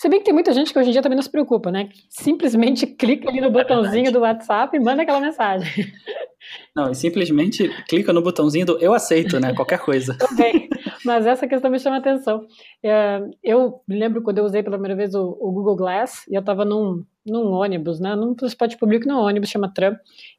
Se 0.00 0.08
bem 0.08 0.18
que 0.18 0.24
tem 0.24 0.32
muita 0.32 0.54
gente 0.54 0.72
que 0.72 0.78
hoje 0.78 0.88
em 0.88 0.92
dia 0.92 1.02
também 1.02 1.14
não 1.14 1.22
se 1.22 1.30
preocupa, 1.30 1.70
né? 1.70 1.90
Simplesmente 2.08 2.86
clica 2.96 3.28
ali 3.28 3.38
no 3.38 3.48
é 3.48 3.50
botãozinho 3.50 4.08
é 4.08 4.10
do 4.10 4.20
WhatsApp 4.20 4.74
e 4.74 4.80
manda 4.80 5.02
aquela 5.02 5.20
mensagem. 5.20 5.68
Não, 6.74 6.90
e 6.90 6.94
simplesmente 6.94 7.68
clica 7.86 8.10
no 8.10 8.22
botãozinho 8.22 8.64
do 8.64 8.78
eu 8.78 8.94
aceito, 8.94 9.38
né? 9.38 9.54
Qualquer 9.54 9.78
coisa. 9.78 10.16
Também. 10.16 10.70
Mas 11.04 11.26
essa 11.26 11.46
questão 11.46 11.70
me 11.70 11.78
chama 11.78 11.96
a 11.96 11.98
atenção. 11.98 12.46
É, 12.82 13.20
eu 13.44 13.82
lembro 13.86 14.22
quando 14.22 14.38
eu 14.38 14.44
usei 14.44 14.62
pela 14.62 14.78
primeira 14.78 14.96
vez 14.96 15.14
o, 15.14 15.32
Google 15.52 15.76
Glass 15.76 16.26
e 16.30 16.34
eu 16.34 16.40
estava 16.40 16.64
num, 16.64 17.04
num 17.26 17.50
ônibus, 17.52 18.00
né? 18.00 18.16
Num 18.16 18.34
transporte 18.34 18.78
público, 18.78 19.06
num 19.06 19.18
ônibus, 19.18 19.50
chama 19.50 19.70
tram. 19.70 19.94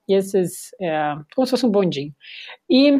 E 0.10 0.15
esses. 0.15 0.71
É, 0.82 1.13
como 1.36 1.45
se 1.45 1.52
fosse 1.52 1.67
um 1.67 1.71
bondinho. 1.71 2.12
E 2.67 3.00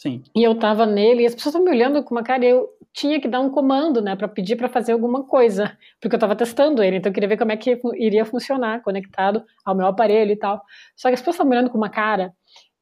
Sim. 0.00 0.22
E 0.34 0.42
eu 0.42 0.54
tava 0.54 0.86
nele 0.86 1.22
e 1.22 1.26
as 1.26 1.34
pessoas 1.34 1.54
estavam 1.54 1.70
me 1.70 1.76
olhando 1.76 2.02
com 2.02 2.14
uma 2.14 2.22
cara 2.22 2.42
e 2.42 2.48
eu 2.48 2.70
tinha 2.92 3.20
que 3.20 3.28
dar 3.28 3.40
um 3.40 3.50
comando, 3.50 4.00
né, 4.02 4.16
para 4.16 4.28
pedir 4.28 4.56
para 4.56 4.68
fazer 4.68 4.92
alguma 4.92 5.24
coisa, 5.24 5.76
porque 6.00 6.14
eu 6.14 6.18
estava 6.18 6.34
testando 6.34 6.82
ele, 6.82 6.96
então 6.96 7.10
eu 7.10 7.14
queria 7.14 7.28
ver 7.28 7.36
como 7.38 7.52
é 7.52 7.56
que 7.56 7.78
iria 7.96 8.24
funcionar 8.24 8.82
conectado 8.82 9.44
ao 9.64 9.74
meu 9.74 9.86
aparelho 9.86 10.32
e 10.32 10.36
tal. 10.36 10.62
Só 10.96 11.08
que 11.08 11.14
as 11.14 11.20
pessoas 11.20 11.36
estavam 11.36 11.52
olhando 11.52 11.70
com 11.70 11.78
uma 11.78 11.90
cara 11.90 12.32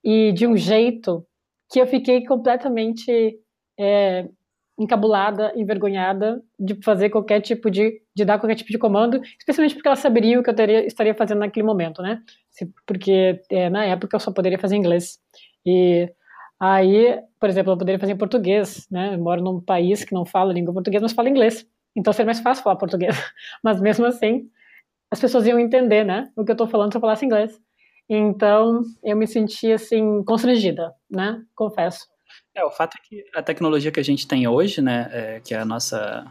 e 0.03 0.33
de 0.33 0.47
um 0.47 0.57
jeito 0.57 1.27
que 1.71 1.81
eu 1.81 1.87
fiquei 1.87 2.25
completamente 2.25 3.39
é, 3.79 4.29
encabulada, 4.79 5.53
envergonhada 5.57 6.41
de 6.59 6.81
fazer 6.83 7.11
qualquer 7.11 7.41
tipo 7.41 7.71
de, 7.71 8.01
de 8.15 8.25
dar 8.25 8.39
qualquer 8.39 8.55
tipo 8.55 8.71
de 8.71 8.79
comando, 8.79 9.21
especialmente 9.39 9.75
porque 9.75 9.89
elas 9.89 9.99
saberiam 9.99 10.41
o 10.41 10.45
que 10.45 10.51
eu 10.51 10.55
teria, 10.55 10.87
estaria 10.87 11.15
fazendo 11.15 11.41
naquele 11.41 11.67
momento, 11.67 12.01
né? 12.01 12.23
Porque 12.87 13.41
é, 13.51 13.69
na 13.69 13.85
época 13.85 14.17
eu 14.17 14.21
só 14.21 14.33
poderia 14.33 14.59
fazer 14.59 14.77
inglês. 14.77 15.19
E 15.67 16.09
Aí, 16.61 17.21
por 17.39 17.49
exemplo, 17.49 17.73
eu 17.73 17.79
poderia 17.79 18.01
fazer 18.01 18.13
em 18.13 18.17
português, 18.17 18.87
né? 18.91 19.15
Eu 19.15 19.19
moro 19.19 19.43
num 19.43 19.61
país 19.61 20.05
que 20.05 20.13
não 20.13 20.25
fala 20.25 20.53
língua 20.53 20.75
portuguesa, 20.75 21.05
mas 21.05 21.13
fala 21.13 21.29
inglês. 21.29 21.67
Então 21.95 22.13
seria 22.13 22.27
mais 22.27 22.41
fácil 22.41 22.65
falar 22.65 22.77
português. 22.77 23.17
Mas 23.63 23.81
mesmo 23.81 24.07
assim, 24.07 24.49
as 25.11 25.21
pessoas 25.21 25.47
iam 25.47 25.59
entender, 25.59 26.05
né? 26.05 26.31
O 26.37 26.45
que 26.45 26.51
eu 26.51 26.55
estou 26.55 26.69
falando 26.69 26.93
se 26.93 26.97
eu 26.97 27.01
falasse 27.01 27.25
inglês. 27.25 27.61
Então, 28.09 28.83
eu 29.03 29.17
me 29.17 29.27
senti, 29.27 29.73
assim, 29.73 30.23
constrangida, 30.25 30.95
né? 31.11 31.43
Confesso. 31.55 32.07
É, 32.55 32.65
o 32.65 32.71
fato 32.71 32.97
é 32.97 33.01
que 33.07 33.25
a 33.35 33.43
tecnologia 33.43 33.91
que 33.93 34.01
a 34.01 34.05
gente 34.05 34.27
tem 34.27 34.47
hoje, 34.49 34.81
né, 34.81 35.09
é, 35.13 35.41
que 35.41 35.55
é 35.55 35.59
a 35.59 35.65
nossa 35.65 36.27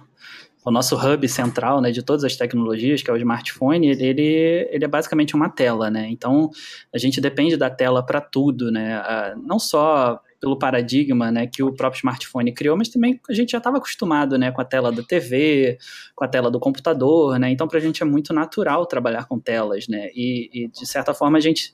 o 0.68 0.72
nosso 0.72 0.98
hub 0.98 1.26
central 1.30 1.80
né, 1.80 1.92
de 1.92 2.04
todas 2.04 2.26
as 2.26 2.36
tecnologias, 2.36 3.02
que 3.02 3.10
é 3.10 3.14
o 3.14 3.16
smartphone, 3.16 3.88
ele, 3.88 4.68
ele 4.70 4.84
é 4.84 4.88
basicamente 4.88 5.34
uma 5.34 5.48
tela, 5.48 5.90
né? 5.90 6.10
Então 6.10 6.50
a 6.94 6.98
gente 6.98 7.22
depende 7.22 7.56
da 7.56 7.70
tela 7.70 8.06
para 8.06 8.20
tudo, 8.20 8.70
né? 8.70 9.02
não 9.42 9.60
só 9.60 10.20
pelo 10.42 10.60
paradigma 10.60 11.32
né, 11.32 11.48
que 11.48 11.64
o 11.64 11.74
próprio 11.74 12.00
smartphone 12.00 12.54
criou, 12.54 12.76
mas 12.78 12.90
também 12.90 13.20
a 13.30 13.34
gente 13.34 13.52
já 13.52 13.60
estava 13.60 13.78
acostumado 13.78 14.38
né, 14.38 14.52
com 14.52 14.60
a 14.60 14.66
tela 14.66 14.92
da 14.92 15.02
TV, 15.02 15.78
com 16.14 16.26
a 16.26 16.28
tela 16.28 16.52
do 16.52 16.60
computador, 16.60 17.40
né? 17.40 17.50
Então 17.50 17.66
para 17.66 17.78
a 17.78 17.82
gente 17.82 18.04
é 18.04 18.06
muito 18.06 18.34
natural 18.34 18.86
trabalhar 18.86 19.26
com 19.26 19.40
telas, 19.40 19.88
né? 19.88 20.10
E, 20.14 20.50
e 20.54 20.68
de 20.68 20.86
certa 20.86 21.14
forma 21.14 21.38
a 21.38 21.42
gente 21.42 21.74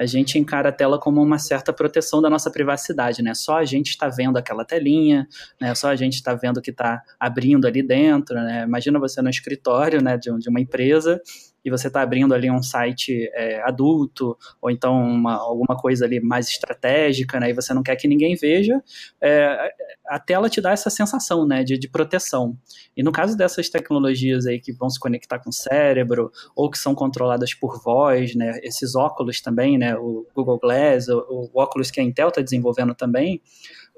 a 0.00 0.06
gente 0.06 0.38
encara 0.38 0.70
a 0.70 0.72
tela 0.72 0.98
como 0.98 1.22
uma 1.22 1.38
certa 1.38 1.74
proteção 1.74 2.22
da 2.22 2.30
nossa 2.30 2.50
privacidade, 2.50 3.22
né? 3.22 3.34
Só 3.34 3.58
a 3.58 3.66
gente 3.66 3.90
está 3.90 4.08
vendo 4.08 4.38
aquela 4.38 4.64
telinha, 4.64 5.28
né? 5.60 5.74
Só 5.74 5.90
a 5.90 5.94
gente 5.94 6.14
está 6.14 6.32
vendo 6.32 6.56
o 6.56 6.62
que 6.62 6.70
está 6.70 7.02
abrindo 7.18 7.66
ali 7.66 7.82
dentro, 7.82 8.34
né? 8.36 8.64
Imagina 8.64 8.98
você 8.98 9.20
no 9.20 9.28
escritório, 9.28 10.02
né, 10.02 10.16
de, 10.16 10.30
de 10.38 10.48
uma 10.48 10.58
empresa 10.58 11.20
e 11.64 11.70
você 11.70 11.88
está 11.88 12.02
abrindo 12.02 12.34
ali 12.34 12.50
um 12.50 12.62
site 12.62 13.30
é, 13.34 13.60
adulto, 13.62 14.36
ou 14.60 14.70
então 14.70 15.00
uma, 15.00 15.34
alguma 15.34 15.76
coisa 15.76 16.04
ali 16.04 16.20
mais 16.20 16.48
estratégica, 16.48 17.38
né, 17.38 17.50
e 17.50 17.52
você 17.52 17.74
não 17.74 17.82
quer 17.82 17.96
que 17.96 18.08
ninguém 18.08 18.34
veja, 18.34 18.82
é, 19.20 19.72
a 20.08 20.18
tela 20.18 20.48
te 20.48 20.60
dá 20.60 20.72
essa 20.72 20.90
sensação, 20.90 21.46
né, 21.46 21.62
de, 21.62 21.78
de, 21.78 21.88
proteção. 21.88 22.56
E 22.96 23.02
no 23.02 23.12
caso 23.12 23.36
dessas 23.36 23.68
tecnologias 23.68 24.46
aí 24.46 24.60
que 24.60 24.72
vão 24.72 24.88
se 24.88 24.98
conectar 24.98 25.38
com 25.38 25.50
o 25.50 25.52
cérebro, 25.52 26.32
ou 26.54 26.70
que 26.70 26.78
são 26.78 26.94
controladas 26.94 27.54
por 27.54 27.82
voz, 27.82 28.34
né, 28.34 28.58
esses 28.62 28.94
óculos 28.94 29.40
também, 29.40 29.78
né, 29.78 29.96
o 29.96 30.26
Google 30.34 30.58
Glass, 30.58 31.08
o, 31.08 31.50
o 31.54 31.60
óculos 31.60 31.90
que 31.90 32.00
a 32.00 32.02
Intel 32.02 32.28
está 32.28 32.40
desenvolvendo 32.40 32.94
também, 32.94 33.40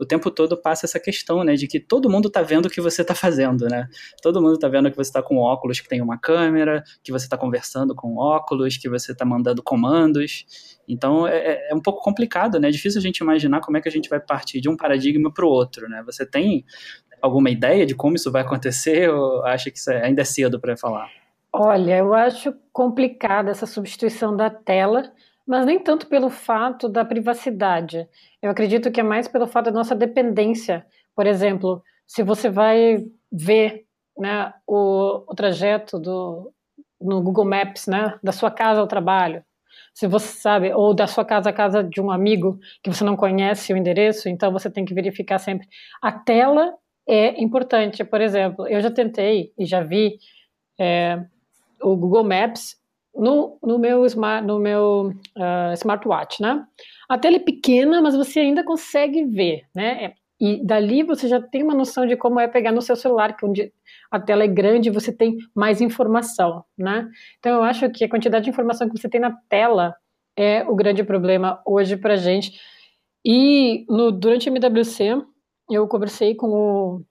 o 0.03 0.07
tempo 0.07 0.31
todo 0.33 0.57
passa 0.57 0.85
essa 0.85 0.99
questão, 0.99 1.45
né, 1.45 1.55
de 1.55 1.69
que 1.69 1.79
todo 1.79 2.11
mundo 2.11 2.27
está 2.27 2.43
vendo 2.43 2.67
o 2.67 2.71
que 2.71 2.81
você 2.81 3.03
está 3.03 3.15
fazendo, 3.15 3.69
né? 3.69 3.89
Todo 4.21 4.43
mundo 4.43 4.55
está 4.55 4.69
vendo 4.69 4.91
que 4.91 4.97
você 4.97 5.11
está 5.11 5.23
com 5.23 5.37
óculos 5.37 5.79
que 5.79 5.89
tem 5.89 6.03
uma 6.03 6.19
câmera, 6.19 6.83
que 7.05 7.13
você 7.13 7.27
está 7.27 7.39
conversando 7.39 7.95
com 7.95 8.17
óculos, 8.17 8.77
que 8.77 8.89
você 8.89 9.13
está 9.13 9.25
mandando 9.25 9.63
comandos. 9.63 10.45
Então 10.89 11.27
é, 11.27 11.37
é, 11.37 11.71
é, 11.71 11.75
um 11.75 11.81
pouco 11.81 12.03
complicado, 12.03 12.59
né? 12.59 12.69
É 12.69 12.71
difícil 12.73 12.99
a 12.99 13.03
gente 13.03 13.19
imaginar 13.19 13.61
como 13.61 13.77
é 13.77 13.81
que 13.81 13.89
a 13.89 13.93
gente 13.93 14.09
vai 14.09 14.19
partir 14.19 14.61
de 14.61 14.69
um 14.69 14.77
paradigma 14.77 15.33
para 15.33 15.47
o 15.47 15.49
outro, 15.49 15.89
né? 15.89 16.03
Você 16.05 16.27
tem 16.27 16.65
alguma 17.21 17.51
ideia 17.51 17.87
de 17.87 17.95
como 17.95 18.17
isso 18.17 18.33
vai 18.33 18.43
acontecer 18.43 19.09
ou 19.15 19.45
acha 19.45 19.71
que 19.71 19.79
é, 19.89 20.05
ainda 20.05 20.23
é 20.23 20.25
cedo 20.25 20.61
para 20.61 20.77
falar? 20.77 21.09
Olha, 21.53 21.99
eu 21.99 22.13
acho 22.13 22.53
complicada 22.73 23.51
essa 23.51 23.67
substituição 23.67 24.35
da 24.35 24.51
tela, 24.51 25.13
mas 25.47 25.67
nem 25.67 25.79
tanto 25.79 26.07
pelo 26.07 26.31
fato 26.31 26.89
da 26.89 27.05
privacidade. 27.05 28.09
Eu 28.41 28.51
acredito 28.51 28.91
que 28.91 29.01
é 29.01 29.03
mais 29.03 29.29
pelo 29.29 29.47
fato 29.47 29.67
da 29.67 29.73
nossa 29.73 29.95
dependência. 29.95 30.87
Por 31.15 31.27
exemplo, 31.27 31.83
se 32.07 32.23
você 32.23 32.49
vai 32.49 33.05
ver 33.31 33.85
né, 34.17 34.53
o, 34.67 35.25
o 35.31 35.35
trajeto 35.35 35.99
do, 35.99 36.53
no 37.01 37.23
Google 37.23 37.45
Maps, 37.45 37.87
né, 37.87 38.19
da 38.23 38.33
sua 38.33 38.51
casa 38.51 38.81
ao 38.81 38.87
trabalho, 38.87 39.45
se 39.95 40.07
você 40.07 40.27
sabe, 40.27 40.73
ou 40.73 40.95
da 40.95 41.07
sua 41.07 41.25
casa 41.25 41.51
à 41.51 41.53
casa 41.53 41.83
de 41.83 42.01
um 42.01 42.11
amigo 42.11 42.59
que 42.83 42.91
você 42.91 43.05
não 43.05 43.17
conhece 43.17 43.73
o 43.73 43.77
endereço, 43.77 44.29
então 44.29 44.53
você 44.53 44.71
tem 44.71 44.85
que 44.85 44.95
verificar 44.95 45.39
sempre. 45.39 45.67
A 46.01 46.13
tela 46.13 46.75
é 47.07 47.43
importante. 47.43 48.05
Por 48.05 48.21
exemplo, 48.21 48.67
eu 48.69 48.81
já 48.81 48.91
tentei 48.91 49.53
e 49.59 49.67
já 49.67 49.83
vi 49.83 50.19
é, 50.79 51.23
o 51.83 51.97
Google 51.97 52.25
Maps 52.25 52.77
no, 53.15 53.59
no 53.63 53.79
meu, 53.79 54.05
smart, 54.07 54.47
no 54.47 54.59
meu 54.59 55.13
uh, 55.37 55.73
smartwatch, 55.75 56.41
né? 56.41 56.65
A 57.09 57.19
tela 57.19 57.37
é 57.37 57.41
pequena, 57.41 58.01
mas 58.01 58.17
você 58.17 58.41
ainda 58.41 58.65
consegue 58.65 59.25
ver, 59.25 59.65
né? 59.75 60.05
É, 60.05 60.15
e 60.41 60.65
dali 60.65 61.05
você 61.05 61.29
já 61.29 61.41
tem 61.41 61.63
uma 61.63 61.75
noção 61.75 62.05
de 62.05 62.17
como 62.17 62.41
é 62.41 62.49
pegar 62.49 62.73
no 62.73 62.83
seu 62.83 62.97
celular, 62.97 63.37
que 63.37 63.47
onde 63.47 63.73
a 64.11 64.19
tela 64.19 64.43
é 64.43 64.49
grande 64.49 64.91
você 64.91 65.13
tem 65.13 65.37
mais 65.55 65.81
informação, 65.81 66.65
né? 66.77 67.09
Então 67.39 67.57
eu 67.57 67.63
acho 67.63 67.89
que 67.91 68.05
a 68.05 68.09
quantidade 68.09 68.45
de 68.45 68.51
informação 68.51 68.89
que 68.89 68.99
você 68.99 69.09
tem 69.09 69.21
na 69.21 69.37
tela 69.49 69.95
é 70.37 70.65
o 70.65 70.75
grande 70.75 71.05
problema 71.05 71.63
hoje 71.65 71.97
para 71.97 72.17
gente. 72.17 72.59
E 73.25 73.85
no, 73.89 74.11
durante 74.11 74.49
a 74.49 74.53
MWC 74.53 75.23
eu 75.71 75.87
conversei 75.87 76.35
com 76.35 76.49
o 76.49 77.05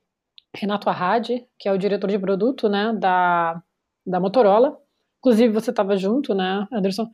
Renato 0.54 0.90
Arradi, 0.90 1.46
que 1.58 1.70
é 1.70 1.72
o 1.72 1.78
diretor 1.78 2.10
de 2.10 2.20
produto, 2.20 2.68
né, 2.68 2.94
da, 3.00 3.62
da 4.06 4.20
Motorola, 4.20 4.78
Inclusive, 5.21 5.53
você 5.53 5.69
estava 5.69 5.95
junto, 5.95 6.34
né, 6.34 6.67
Anderson? 6.73 7.07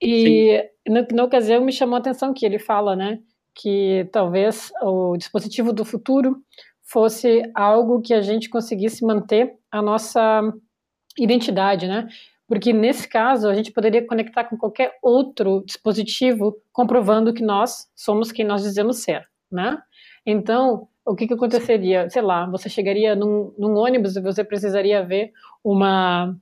E 0.00 0.62
na, 0.86 1.06
na, 1.10 1.24
ocasião 1.24 1.64
me 1.64 1.72
chamou 1.72 1.96
a 1.96 1.98
atenção 1.98 2.34
que 2.34 2.44
ele 2.44 2.58
fala, 2.58 2.94
né, 2.94 3.18
que 3.54 4.06
talvez 4.12 4.70
o 4.82 5.16
dispositivo 5.16 5.72
do 5.72 5.84
futuro 5.84 6.36
fosse 6.82 7.42
algo 7.54 8.02
que 8.02 8.12
a 8.12 8.20
gente 8.20 8.50
conseguisse 8.50 9.04
manter 9.04 9.54
a 9.72 9.80
nossa 9.80 10.42
identidade, 11.18 11.88
né? 11.88 12.06
Porque 12.46 12.72
nesse 12.72 13.08
caso 13.08 13.48
a 13.48 13.54
gente 13.54 13.72
poderia 13.72 14.06
conectar 14.06 14.44
com 14.44 14.56
qualquer 14.56 14.96
outro 15.02 15.64
dispositivo, 15.64 16.56
comprovando 16.72 17.32
que 17.32 17.42
nós 17.42 17.88
somos 17.96 18.30
quem 18.30 18.44
nós 18.44 18.62
dizemos 18.62 18.98
ser, 18.98 19.26
né? 19.50 19.78
Então, 20.24 20.88
o 21.04 21.16
que, 21.16 21.26
que 21.26 21.34
aconteceria? 21.34 22.08
Sei 22.10 22.22
lá, 22.22 22.46
você 22.46 22.68
chegaria 22.68 23.16
num, 23.16 23.52
num 23.58 23.76
ônibus 23.76 24.14
e 24.14 24.20
você 24.20 24.44
precisaria 24.44 25.04
ver 25.04 25.32
uma 25.64 26.36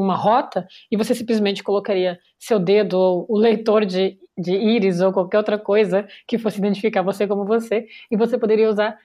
uma 0.00 0.14
rota 0.14 0.66
e 0.90 0.96
você 0.96 1.14
simplesmente 1.14 1.62
colocaria 1.62 2.18
seu 2.38 2.58
dedo 2.58 2.98
ou 2.98 3.26
o 3.28 3.38
leitor 3.38 3.84
de, 3.84 4.18
de 4.36 4.52
íris 4.52 5.00
ou 5.00 5.12
qualquer 5.12 5.38
outra 5.38 5.58
coisa 5.58 6.06
que 6.26 6.38
fosse 6.38 6.58
identificar 6.58 7.02
você 7.02 7.26
como 7.26 7.44
você 7.44 7.86
e 8.10 8.16
você 8.16 8.38
poderia 8.38 8.68
usar 8.68 8.98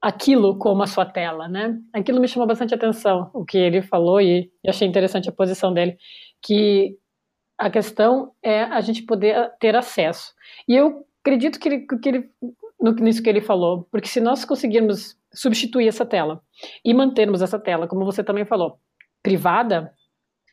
aquilo 0.00 0.58
como 0.58 0.82
a 0.82 0.86
sua 0.86 1.04
tela, 1.04 1.48
né? 1.48 1.76
Aquilo 1.92 2.20
me 2.20 2.28
chamou 2.28 2.46
bastante 2.46 2.74
atenção, 2.74 3.30
o 3.34 3.44
que 3.44 3.58
ele 3.58 3.82
falou 3.82 4.20
e, 4.20 4.50
e 4.62 4.70
achei 4.70 4.86
interessante 4.86 5.28
a 5.28 5.32
posição 5.32 5.72
dele, 5.72 5.96
que 6.42 6.96
a 7.58 7.68
questão 7.68 8.32
é 8.42 8.62
a 8.62 8.80
gente 8.80 9.02
poder 9.02 9.50
ter 9.58 9.74
acesso. 9.74 10.32
E 10.68 10.76
eu 10.76 11.04
acredito 11.20 11.58
que 11.58 11.68
ele, 11.68 11.86
que 12.00 12.08
ele 12.08 12.30
no, 12.80 12.92
nisso 12.92 13.22
que 13.22 13.28
ele 13.28 13.40
falou, 13.40 13.88
porque 13.90 14.06
se 14.08 14.20
nós 14.20 14.44
conseguirmos 14.44 15.16
substituir 15.32 15.88
essa 15.88 16.06
tela 16.06 16.40
e 16.84 16.94
mantermos 16.94 17.42
essa 17.42 17.58
tela, 17.58 17.88
como 17.88 18.04
você 18.04 18.22
também 18.22 18.44
falou, 18.44 18.78
privada, 19.22 19.92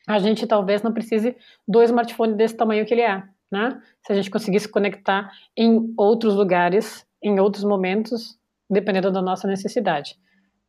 a 0.06 0.18
gente 0.18 0.46
talvez 0.46 0.82
não 0.82 0.92
precise 0.92 1.36
do 1.66 1.82
smartphone 1.82 2.34
desse 2.34 2.56
tamanho 2.56 2.86
que 2.86 2.94
ele 2.94 3.02
é, 3.02 3.22
né? 3.50 3.80
Se 4.06 4.12
a 4.12 4.14
gente 4.14 4.30
conseguisse 4.30 4.68
conectar 4.68 5.30
em 5.56 5.92
outros 5.96 6.34
lugares, 6.34 7.04
em 7.22 7.40
outros 7.40 7.64
momentos, 7.64 8.38
dependendo 8.70 9.10
da 9.10 9.20
nossa 9.20 9.48
necessidade. 9.48 10.16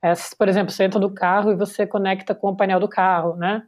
É, 0.04 0.14
por 0.38 0.48
exemplo, 0.48 0.72
você 0.72 0.84
entra 0.84 1.00
no 1.00 1.14
carro 1.14 1.52
e 1.52 1.56
você 1.56 1.86
conecta 1.86 2.34
com 2.34 2.50
o 2.50 2.56
painel 2.56 2.80
do 2.80 2.88
carro, 2.88 3.36
né? 3.36 3.64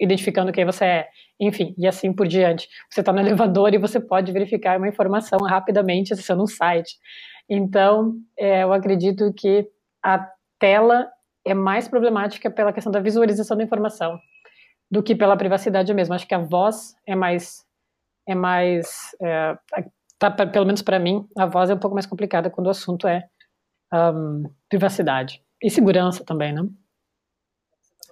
Identificando 0.00 0.52
quem 0.52 0.64
você 0.64 0.84
é, 0.84 1.08
enfim, 1.40 1.74
e 1.78 1.86
assim 1.86 2.12
por 2.12 2.26
diante. 2.26 2.68
Você 2.90 3.00
está 3.00 3.12
no 3.12 3.20
elevador 3.20 3.72
e 3.72 3.78
você 3.78 3.98
pode 3.98 4.30
verificar 4.30 4.76
uma 4.76 4.88
informação 4.88 5.38
rapidamente 5.40 6.12
acessando 6.12 6.42
um 6.42 6.46
site. 6.46 6.96
Então, 7.48 8.14
é, 8.38 8.62
eu 8.62 8.72
acredito 8.74 9.32
que 9.32 9.66
a 10.04 10.28
tela 10.58 11.08
é 11.46 11.54
mais 11.54 11.88
problemática 11.88 12.50
pela 12.50 12.72
questão 12.74 12.92
da 12.92 13.00
visualização 13.00 13.56
da 13.56 13.64
informação 13.64 14.18
do 14.90 15.02
que 15.02 15.14
pela 15.14 15.36
privacidade 15.36 15.92
mesmo. 15.92 16.14
Acho 16.14 16.26
que 16.26 16.34
a 16.34 16.38
voz 16.38 16.94
é 17.06 17.14
mais 17.14 17.64
é 18.26 18.34
mais 18.34 19.16
é, 19.22 19.56
tá, 20.18 20.30
pelo 20.30 20.66
menos 20.66 20.82
para 20.82 20.98
mim 20.98 21.26
a 21.36 21.46
voz 21.46 21.70
é 21.70 21.74
um 21.74 21.78
pouco 21.78 21.94
mais 21.94 22.06
complicada 22.06 22.50
quando 22.50 22.66
o 22.66 22.70
assunto 22.70 23.08
é 23.08 23.28
um, 23.92 24.44
privacidade 24.68 25.42
e 25.62 25.70
segurança 25.70 26.24
também, 26.24 26.52
né? 26.52 26.66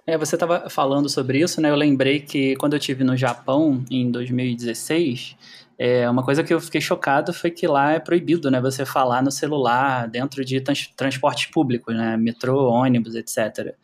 É, 0.05 0.17
você 0.17 0.35
estava 0.35 0.69
falando 0.69 1.09
sobre 1.09 1.39
isso, 1.39 1.59
né? 1.59 1.69
Eu 1.69 1.75
lembrei 1.75 2.21
que 2.21 2.55
quando 2.55 2.73
eu 2.73 2.79
tive 2.79 3.03
no 3.03 3.17
Japão 3.17 3.83
em 3.91 4.09
2016, 4.09 5.35
é, 5.77 6.09
uma 6.09 6.23
coisa 6.23 6.43
que 6.43 6.53
eu 6.53 6.61
fiquei 6.61 6.79
chocado 6.79 7.33
foi 7.33 7.51
que 7.51 7.67
lá 7.67 7.91
é 7.91 7.99
proibido, 7.99 8.49
né? 8.49 8.61
Você 8.61 8.85
falar 8.85 9.21
no 9.21 9.29
celular 9.29 10.07
dentro 10.07 10.45
de 10.45 10.61
trans 10.61 10.87
transportes 10.95 11.51
públicos, 11.51 11.93
né? 11.93 12.15
Metrô, 12.15 12.69
ônibus, 12.69 13.15
etc. 13.15 13.75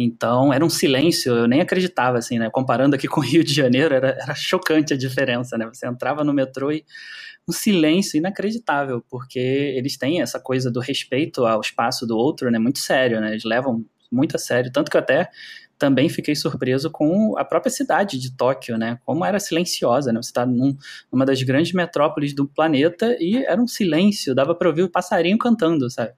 Então, 0.00 0.52
era 0.52 0.64
um 0.64 0.70
silêncio, 0.70 1.34
eu 1.34 1.48
nem 1.48 1.60
acreditava, 1.60 2.18
assim, 2.18 2.38
né? 2.38 2.48
Comparando 2.48 2.94
aqui 2.94 3.08
com 3.08 3.20
o 3.20 3.24
Rio 3.24 3.42
de 3.42 3.52
Janeiro, 3.52 3.92
era, 3.92 4.10
era 4.10 4.34
chocante 4.34 4.94
a 4.94 4.96
diferença, 4.96 5.58
né? 5.58 5.66
Você 5.66 5.88
entrava 5.88 6.22
no 6.22 6.32
metrô 6.32 6.70
e 6.70 6.84
um 7.48 7.52
silêncio 7.52 8.16
inacreditável, 8.16 9.04
porque 9.10 9.38
eles 9.38 9.98
têm 9.98 10.22
essa 10.22 10.38
coisa 10.38 10.70
do 10.70 10.78
respeito 10.78 11.44
ao 11.44 11.60
espaço 11.60 12.06
do 12.06 12.16
outro, 12.16 12.48
né? 12.48 12.60
Muito 12.60 12.78
sério, 12.78 13.20
né? 13.20 13.30
Eles 13.30 13.44
levam 13.44 13.84
muito 14.10 14.36
a 14.36 14.38
sério, 14.38 14.70
tanto 14.72 14.90
que 14.90 14.96
eu 14.96 15.00
até 15.00 15.28
também 15.76 16.08
fiquei 16.08 16.34
surpreso 16.34 16.90
com 16.90 17.36
a 17.36 17.44
própria 17.44 17.70
cidade 17.70 18.18
de 18.18 18.36
Tóquio, 18.36 18.78
né? 18.78 18.98
Como 19.04 19.24
era 19.24 19.40
silenciosa, 19.40 20.12
né? 20.12 20.22
Você 20.22 20.30
está 20.30 20.46
num, 20.46 20.76
numa 21.10 21.26
das 21.26 21.42
grandes 21.42 21.72
metrópoles 21.72 22.34
do 22.34 22.46
planeta 22.46 23.16
e 23.18 23.44
era 23.44 23.60
um 23.60 23.66
silêncio, 23.66 24.34
dava 24.34 24.54
para 24.54 24.68
ouvir 24.68 24.82
o 24.82 24.90
passarinho 24.90 25.38
cantando, 25.38 25.90
sabe? 25.90 26.12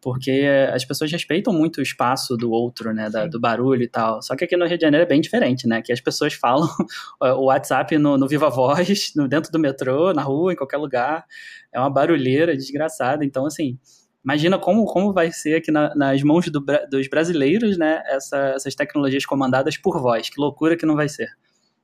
Porque 0.00 0.46
as 0.72 0.84
pessoas 0.84 1.12
respeitam 1.12 1.52
muito 1.52 1.78
o 1.78 1.82
espaço 1.82 2.36
do 2.36 2.50
outro, 2.50 2.92
né, 2.92 3.10
da, 3.10 3.26
do 3.26 3.38
barulho 3.38 3.82
e 3.82 3.88
tal. 3.88 4.22
Só 4.22 4.34
que 4.34 4.44
aqui 4.44 4.56
no 4.56 4.66
Rio 4.66 4.78
de 4.78 4.82
Janeiro 4.82 5.04
é 5.04 5.08
bem 5.08 5.20
diferente, 5.20 5.66
né, 5.66 5.82
que 5.82 5.92
as 5.92 6.00
pessoas 6.00 6.32
falam 6.32 6.68
o 7.20 7.46
WhatsApp 7.46 7.96
no, 7.98 8.16
no 8.16 8.26
Viva 8.26 8.48
Voz, 8.48 9.12
no, 9.14 9.28
dentro 9.28 9.52
do 9.52 9.58
metrô, 9.58 10.12
na 10.12 10.22
rua, 10.22 10.52
em 10.52 10.56
qualquer 10.56 10.78
lugar. 10.78 11.24
É 11.72 11.78
uma 11.78 11.90
barulheira 11.90 12.56
desgraçada. 12.56 13.24
Então, 13.24 13.44
assim, 13.44 13.78
imagina 14.24 14.58
como, 14.58 14.84
como 14.86 15.12
vai 15.12 15.30
ser 15.30 15.56
aqui 15.56 15.70
na, 15.70 15.94
nas 15.94 16.22
mãos 16.22 16.48
do, 16.48 16.64
dos 16.90 17.08
brasileiros, 17.08 17.76
né, 17.76 18.02
essa, 18.06 18.38
essas 18.56 18.74
tecnologias 18.74 19.26
comandadas 19.26 19.76
por 19.76 20.00
voz. 20.00 20.30
Que 20.30 20.40
loucura 20.40 20.76
que 20.76 20.86
não 20.86 20.96
vai 20.96 21.08
ser. 21.08 21.28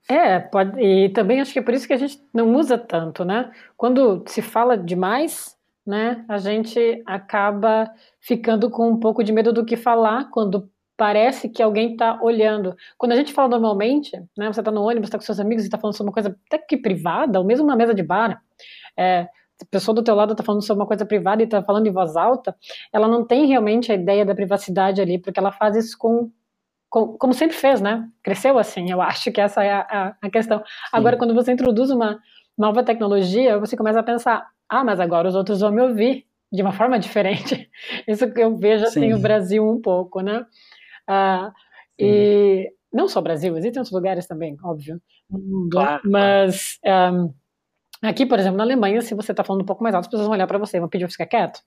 É, 0.08 0.38
pode, 0.38 0.80
e 0.80 1.08
também 1.08 1.40
acho 1.40 1.52
que 1.52 1.58
é 1.58 1.62
por 1.62 1.74
isso 1.74 1.86
que 1.86 1.92
a 1.92 1.96
gente 1.96 2.20
não 2.32 2.54
usa 2.54 2.78
tanto, 2.78 3.24
né? 3.24 3.50
Quando 3.76 4.22
se 4.28 4.40
fala 4.40 4.78
demais, 4.78 5.55
né, 5.86 6.24
a 6.28 6.38
gente 6.38 7.02
acaba 7.06 7.90
ficando 8.20 8.68
com 8.68 8.90
um 8.90 8.98
pouco 8.98 9.22
de 9.22 9.32
medo 9.32 9.52
do 9.52 9.64
que 9.64 9.76
falar 9.76 10.30
quando 10.30 10.68
parece 10.96 11.48
que 11.48 11.62
alguém 11.62 11.92
está 11.92 12.18
olhando. 12.22 12.74
Quando 12.96 13.12
a 13.12 13.16
gente 13.16 13.32
fala 13.32 13.48
normalmente, 13.48 14.10
né, 14.36 14.52
você 14.52 14.60
está 14.60 14.70
no 14.70 14.82
ônibus, 14.82 15.08
está 15.08 15.18
com 15.18 15.24
seus 15.24 15.38
amigos 15.38 15.62
e 15.62 15.66
está 15.66 15.78
falando 15.78 15.96
sobre 15.96 16.08
uma 16.08 16.14
coisa 16.14 16.36
até 16.46 16.58
que 16.58 16.76
privada, 16.76 17.38
ou 17.38 17.44
mesmo 17.44 17.64
uma 17.64 17.76
mesa 17.76 17.94
de 17.94 18.02
bar, 18.02 18.40
é, 18.98 19.28
a 19.62 19.64
pessoa 19.70 19.94
do 19.94 20.02
teu 20.02 20.14
lado 20.14 20.32
está 20.32 20.42
falando 20.42 20.62
sobre 20.62 20.82
uma 20.82 20.86
coisa 20.86 21.04
privada 21.06 21.42
e 21.42 21.44
está 21.44 21.62
falando 21.62 21.86
em 21.86 21.92
voz 21.92 22.16
alta, 22.16 22.56
ela 22.92 23.06
não 23.06 23.24
tem 23.24 23.46
realmente 23.46 23.92
a 23.92 23.94
ideia 23.94 24.24
da 24.24 24.34
privacidade 24.34 25.00
ali, 25.00 25.18
porque 25.18 25.38
ela 25.38 25.52
faz 25.52 25.76
isso 25.76 25.96
com, 25.98 26.30
com 26.90 27.16
como 27.18 27.32
sempre 27.32 27.56
fez, 27.56 27.80
né? 27.80 28.08
Cresceu 28.22 28.58
assim, 28.58 28.90
eu 28.90 29.00
acho 29.00 29.30
que 29.30 29.40
essa 29.40 29.62
é 29.62 29.72
a, 29.72 29.80
a, 29.80 30.16
a 30.22 30.30
questão. 30.30 30.58
Sim. 30.58 30.64
Agora, 30.92 31.16
quando 31.16 31.34
você 31.34 31.52
introduz 31.52 31.90
uma 31.90 32.18
nova 32.56 32.82
tecnologia, 32.82 33.58
você 33.58 33.76
começa 33.76 34.00
a 34.00 34.02
pensar, 34.02 34.46
ah, 34.68 34.84
mas 34.84 35.00
agora 35.00 35.28
os 35.28 35.34
outros 35.34 35.60
vão 35.60 35.70
me 35.70 35.82
ouvir 35.82 36.26
de 36.52 36.62
uma 36.62 36.72
forma 36.72 36.98
diferente. 37.00 37.70
Isso 38.06 38.32
que 38.32 38.40
eu 38.40 38.56
vejo 38.56 38.84
assim 38.84 39.12
o 39.12 39.18
Brasil 39.18 39.68
um 39.68 39.80
pouco, 39.80 40.20
né? 40.20 40.44
Ah, 41.06 41.52
e 41.98 42.70
não 42.92 43.08
só 43.08 43.20
o 43.20 43.22
Brasil, 43.22 43.56
existem 43.56 43.80
outros 43.80 43.94
lugares 43.94 44.26
também, 44.26 44.56
óbvio. 44.62 45.00
Claro, 45.70 46.02
mas 46.04 46.78
um, 47.12 47.32
aqui, 48.02 48.26
por 48.26 48.38
exemplo, 48.38 48.56
na 48.56 48.64
Alemanha, 48.64 49.00
se 49.02 49.14
você 49.14 49.32
está 49.32 49.42
falando 49.42 49.62
um 49.62 49.66
pouco 49.66 49.82
mais 49.82 49.94
alto, 49.94 50.04
as 50.04 50.10
pessoas 50.10 50.26
vão 50.26 50.34
olhar 50.34 50.46
para 50.46 50.58
você 50.58 50.76
e 50.76 50.80
vão 50.80 50.88
pedir 50.88 51.04
para 51.04 51.12
ficar 51.12 51.26
quieto. 51.26 51.60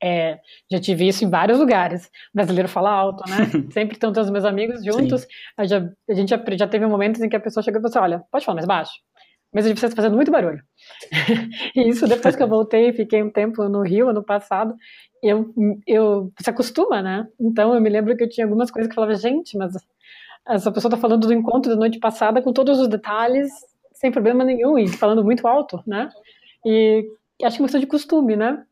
É, 0.00 0.38
já 0.70 0.80
tive 0.80 1.08
isso 1.08 1.24
em 1.24 1.30
vários 1.30 1.58
lugares. 1.58 2.06
O 2.06 2.36
brasileiro 2.36 2.68
fala 2.68 2.90
alto, 2.90 3.24
né? 3.28 3.36
Sempre 3.72 3.96
estão 3.96 4.12
todos 4.12 4.28
os 4.28 4.32
meus 4.32 4.44
amigos 4.44 4.84
juntos. 4.84 5.26
Já, 5.64 5.78
a 6.08 6.14
gente 6.14 6.28
já, 6.28 6.44
já, 6.56 6.68
teve 6.68 6.86
momentos 6.86 7.20
em 7.20 7.28
que 7.28 7.34
a 7.34 7.40
pessoa 7.40 7.64
chegou 7.64 7.80
e 7.80 7.82
falou 7.82 7.90
assim: 7.90 8.14
olha, 8.14 8.24
pode 8.30 8.44
falar 8.44 8.56
mais 8.56 8.66
baixo 8.66 8.92
mas 9.52 9.64
a 9.64 9.68
gente 9.68 9.80
fazendo 9.80 10.16
muito 10.16 10.30
barulho. 10.30 10.62
e 11.74 11.88
isso 11.88 12.06
depois 12.06 12.36
que 12.36 12.42
eu 12.42 12.48
voltei, 12.48 12.92
fiquei 12.92 13.22
um 13.22 13.30
tempo 13.30 13.68
no 13.68 13.82
Rio, 13.82 14.08
ano 14.08 14.22
passado, 14.22 14.74
eu, 15.22 15.52
eu 15.86 16.32
se 16.40 16.50
acostuma, 16.50 17.00
né? 17.02 17.26
Então 17.40 17.74
eu 17.74 17.80
me 17.80 17.88
lembro 17.88 18.16
que 18.16 18.24
eu 18.24 18.28
tinha 18.28 18.46
algumas 18.46 18.70
coisas 18.70 18.88
que 18.88 18.92
eu 18.92 19.02
falava, 19.02 19.14
gente, 19.14 19.56
mas 19.56 19.74
essa 20.46 20.72
pessoa 20.72 20.90
está 20.90 21.00
falando 21.00 21.26
do 21.26 21.32
encontro 21.32 21.70
da 21.70 21.76
noite 21.76 21.98
passada 21.98 22.42
com 22.42 22.52
todos 22.52 22.78
os 22.78 22.88
detalhes, 22.88 23.50
sem 23.92 24.10
problema 24.10 24.44
nenhum, 24.44 24.78
e 24.78 24.88
falando 24.88 25.24
muito 25.24 25.46
alto, 25.46 25.82
né? 25.86 26.10
E 26.64 27.06
acho 27.42 27.56
que 27.56 27.62
é 27.62 27.66
uma 27.66 27.80
de 27.80 27.86
costume, 27.86 28.36
né? 28.36 28.62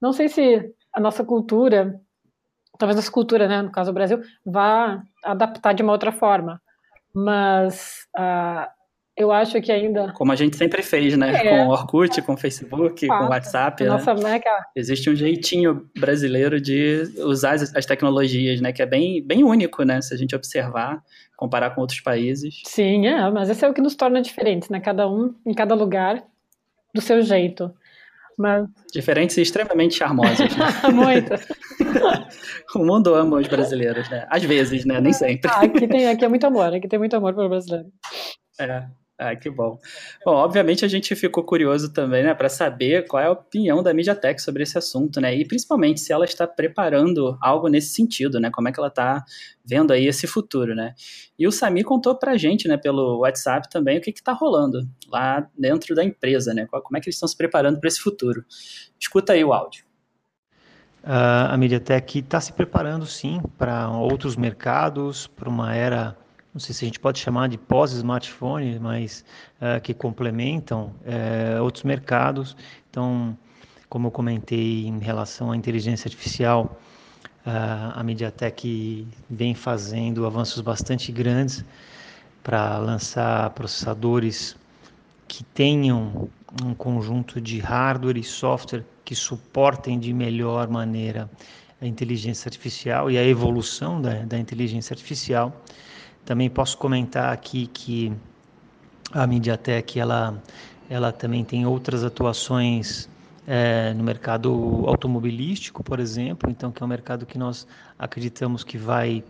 Não 0.00 0.12
sei 0.12 0.28
se 0.28 0.72
a 0.92 1.00
nossa 1.00 1.24
cultura, 1.24 2.00
talvez 2.78 3.06
a 3.06 3.12
cultura, 3.12 3.46
né, 3.46 3.62
no 3.62 3.70
caso 3.70 3.90
do 3.90 3.94
Brasil, 3.94 4.20
vá 4.44 5.02
adaptar 5.22 5.74
de 5.74 5.82
uma 5.82 5.92
outra 5.92 6.12
forma, 6.12 6.60
mas 7.14 8.06
uh, 8.16 8.79
eu 9.22 9.32
acho 9.32 9.60
que 9.60 9.70
ainda. 9.70 10.12
Como 10.12 10.32
a 10.32 10.36
gente 10.36 10.56
sempre 10.56 10.82
fez, 10.82 11.16
né? 11.16 11.32
É. 11.34 11.48
Com 11.50 11.66
o 11.66 11.70
Orkut, 11.70 12.22
com 12.22 12.34
o 12.34 12.36
Facebook, 12.36 13.06
Fato. 13.06 13.18
com 13.18 13.26
o 13.26 13.28
WhatsApp. 13.28 13.84
Nossa, 13.84 14.14
né? 14.14 14.38
né 14.38 14.40
Existe 14.74 15.10
um 15.10 15.14
jeitinho 15.14 15.88
brasileiro 15.98 16.60
de 16.60 17.02
usar 17.18 17.54
as, 17.54 17.74
as, 17.74 17.86
tecnologias, 17.86 18.60
né? 18.60 18.72
Que 18.72 18.82
é 18.82 18.86
bem, 18.86 19.22
bem 19.22 19.44
único, 19.44 19.82
né? 19.82 20.00
Se 20.00 20.14
a 20.14 20.16
gente 20.16 20.34
observar, 20.34 21.02
comparar 21.36 21.70
com 21.70 21.80
outros 21.80 22.00
países. 22.00 22.62
Sim, 22.64 23.06
é, 23.06 23.30
mas 23.30 23.50
esse 23.50 23.64
é 23.64 23.68
o 23.68 23.74
que 23.74 23.80
nos 23.80 23.94
torna 23.94 24.22
diferentes, 24.22 24.68
né? 24.68 24.80
Cada 24.80 25.08
um, 25.08 25.34
em 25.46 25.54
cada 25.54 25.74
lugar, 25.74 26.22
do 26.94 27.00
seu 27.00 27.22
jeito. 27.22 27.72
Mas... 28.40 28.66
Diferentes 28.90 29.36
e 29.36 29.42
extremamente 29.42 29.96
charmosos. 29.96 30.38
Né? 30.38 30.66
Muito. 30.92 31.34
o 32.74 32.84
mundo 32.84 33.14
ama 33.14 33.36
os 33.36 33.46
brasileiros, 33.46 34.08
né? 34.08 34.26
Às 34.30 34.42
vezes, 34.42 34.86
né? 34.86 34.98
Nem 34.98 35.12
sempre. 35.12 35.50
Ah, 35.50 35.60
aqui, 35.60 35.86
tem, 35.86 36.08
aqui 36.08 36.24
é 36.24 36.28
muito 36.28 36.46
amor, 36.46 36.74
aqui 36.74 36.88
tem 36.88 36.98
muito 36.98 37.14
amor 37.14 37.34
pelo 37.34 37.50
brasileiro. 37.50 37.88
É. 38.58 38.86
Ah, 39.22 39.36
que 39.36 39.50
bom. 39.50 39.78
Bom, 40.24 40.32
obviamente 40.32 40.82
a 40.82 40.88
gente 40.88 41.14
ficou 41.14 41.44
curioso 41.44 41.92
também, 41.92 42.24
né, 42.24 42.32
para 42.32 42.48
saber 42.48 43.06
qual 43.06 43.22
é 43.22 43.26
a 43.26 43.32
opinião 43.32 43.82
da 43.82 43.92
MediaTek 43.92 44.40
sobre 44.40 44.62
esse 44.62 44.78
assunto, 44.78 45.20
né, 45.20 45.36
e 45.36 45.46
principalmente 45.46 46.00
se 46.00 46.10
ela 46.10 46.24
está 46.24 46.46
preparando 46.46 47.36
algo 47.38 47.68
nesse 47.68 47.92
sentido, 47.92 48.40
né, 48.40 48.50
como 48.50 48.70
é 48.70 48.72
que 48.72 48.80
ela 48.80 48.88
está 48.88 49.22
vendo 49.62 49.92
aí 49.92 50.06
esse 50.06 50.26
futuro, 50.26 50.74
né. 50.74 50.94
E 51.38 51.46
o 51.46 51.52
Sami 51.52 51.84
contou 51.84 52.18
para 52.18 52.32
a 52.32 52.38
gente, 52.38 52.66
né, 52.66 52.78
pelo 52.78 53.18
WhatsApp 53.18 53.68
também, 53.68 53.98
o 53.98 54.00
que 54.00 54.08
está 54.08 54.32
rolando 54.32 54.88
lá 55.06 55.46
dentro 55.54 55.94
da 55.94 56.02
empresa, 56.02 56.54
né, 56.54 56.66
como 56.70 56.96
é 56.96 57.00
que 57.00 57.08
eles 57.08 57.16
estão 57.16 57.28
se 57.28 57.36
preparando 57.36 57.78
para 57.78 57.88
esse 57.88 58.00
futuro. 58.00 58.42
Escuta 58.98 59.34
aí 59.34 59.44
o 59.44 59.52
áudio. 59.52 59.84
Uh, 61.04 61.50
a 61.50 61.56
MediaTek 61.58 62.20
está 62.20 62.40
se 62.40 62.54
preparando, 62.54 63.04
sim, 63.04 63.42
para 63.58 63.90
outros 63.90 64.34
mercados, 64.34 65.26
para 65.26 65.48
uma 65.48 65.74
era 65.74 66.16
não 66.52 66.60
sei 66.60 66.74
se 66.74 66.84
a 66.84 66.88
gente 66.88 66.98
pode 66.98 67.18
chamar 67.18 67.48
de 67.48 67.56
pós-smartphone, 67.56 68.78
mas 68.78 69.24
uh, 69.60 69.80
que 69.80 69.94
complementam 69.94 70.92
uh, 71.04 71.62
outros 71.62 71.84
mercados. 71.84 72.56
Então, 72.90 73.38
como 73.88 74.08
eu 74.08 74.10
comentei 74.10 74.86
em 74.86 74.98
relação 74.98 75.52
à 75.52 75.56
inteligência 75.56 76.08
artificial, 76.08 76.80
uh, 77.46 77.92
a 77.94 78.02
MediaTek 78.02 79.06
vem 79.28 79.54
fazendo 79.54 80.26
avanços 80.26 80.60
bastante 80.60 81.12
grandes 81.12 81.64
para 82.42 82.78
lançar 82.78 83.50
processadores 83.50 84.56
que 85.28 85.44
tenham 85.44 86.28
um 86.64 86.74
conjunto 86.74 87.40
de 87.40 87.60
hardware 87.60 88.16
e 88.16 88.24
software 88.24 88.84
que 89.04 89.14
suportem 89.14 90.00
de 90.00 90.12
melhor 90.12 90.68
maneira 90.68 91.30
a 91.80 91.86
inteligência 91.86 92.48
artificial 92.48 93.08
e 93.08 93.16
a 93.16 93.24
evolução 93.24 94.02
da, 94.02 94.24
da 94.24 94.38
inteligência 94.38 94.92
artificial. 94.92 95.54
Também 96.24 96.48
posso 96.48 96.76
comentar 96.78 97.32
aqui 97.32 97.66
que 97.66 98.12
a 99.12 99.26
MediaTek 99.26 99.98
ela, 99.98 100.40
ela 100.88 101.12
também 101.12 101.44
tem 101.44 101.66
outras 101.66 102.04
atuações 102.04 103.08
é, 103.46 103.92
no 103.94 104.04
mercado 104.04 104.84
automobilístico, 104.86 105.82
por 105.82 105.98
exemplo, 105.98 106.50
então 106.50 106.70
que 106.70 106.82
é 106.82 106.86
um 106.86 106.88
mercado 106.88 107.26
que 107.26 107.36
nós 107.36 107.66
acreditamos 107.98 108.62
que 108.62 108.78
vai 108.78 109.24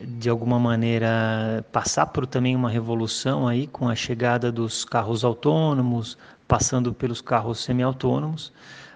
de 0.00 0.28
alguma 0.28 0.58
maneira 0.58 1.64
passar 1.70 2.06
por 2.06 2.26
também 2.26 2.56
uma 2.56 2.70
revolução 2.70 3.46
aí 3.46 3.66
com 3.66 3.88
a 3.88 3.94
chegada 3.94 4.50
dos 4.50 4.84
carros 4.84 5.24
autônomos, 5.24 6.18
passando 6.48 6.92
pelos 6.92 7.20
carros 7.20 7.60
semi-autônomos. 7.60 8.52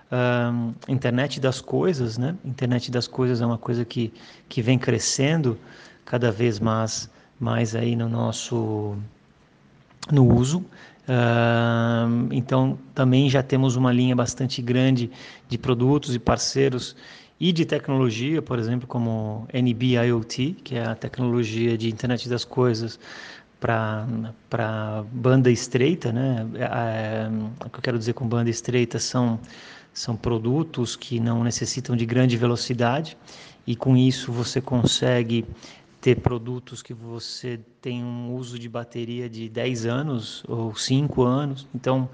Uh, 0.07 0.75
internet 0.89 1.41
das 1.41 1.61
coisas, 1.61 2.17
né? 2.17 2.37
Internet 2.45 2.91
das 2.91 3.07
coisas 3.07 3.41
é 3.41 3.47
uma 3.47 3.59
coisa 3.59 3.85
que, 3.85 4.13
que 4.49 4.63
vem 4.63 4.79
crescendo 4.79 5.59
cada 6.05 6.31
vez 6.31 6.61
mais 6.61 7.11
mais 7.39 7.75
aí 7.75 7.95
no 7.95 8.09
nosso 8.09 8.97
no 10.11 10.35
uso. 10.35 10.65
Uh, 11.09 12.29
então 12.33 12.79
também 12.95 13.31
já 13.31 13.43
temos 13.43 13.77
uma 13.77 13.93
linha 13.93 14.17
bastante 14.17 14.61
grande 14.61 15.11
de 15.49 15.57
produtos 15.57 16.15
e 16.15 16.19
parceiros 16.19 16.97
e 17.39 17.53
de 17.53 17.65
tecnologia, 17.65 18.43
por 18.43 18.59
exemplo, 18.59 18.89
como 18.89 19.47
NB 19.53 19.95
IoT, 19.95 20.57
que 20.65 20.75
é 20.75 20.85
a 20.85 20.95
tecnologia 20.95 21.77
de 21.77 21.89
internet 21.89 22.29
das 22.29 22.45
coisas 22.45 22.99
para 23.61 25.05
banda 25.13 25.51
estreita, 25.51 26.13
né? 26.13 26.47
É, 26.57 27.29
o 27.65 27.71
que 27.71 27.79
eu 27.79 27.83
quero 27.83 27.99
dizer 27.99 28.13
com 28.15 28.27
banda 28.27 28.51
estreita 28.51 28.99
são 28.99 29.39
são 29.93 30.15
produtos 30.15 30.95
que 30.95 31.19
não 31.19 31.43
necessitam 31.43 31.97
de 31.97 32.05
grande 32.05 32.37
velocidade 32.37 33.17
e 33.67 33.75
com 33.75 33.97
isso 33.97 34.31
você 34.31 34.61
consegue 34.61 35.47
ter 36.07 36.21
produtos 36.21 36.83
que 36.83 36.95
você 36.95 37.59
tem 37.83 38.05
um 38.05 38.33
uso 38.33 38.61
de 38.61 38.69
bateria 38.69 39.29
de 39.29 39.49
10 39.49 39.87
anos 39.87 40.45
ou 40.47 40.73
5 40.73 41.25
anos, 41.25 41.67
então 41.75 42.09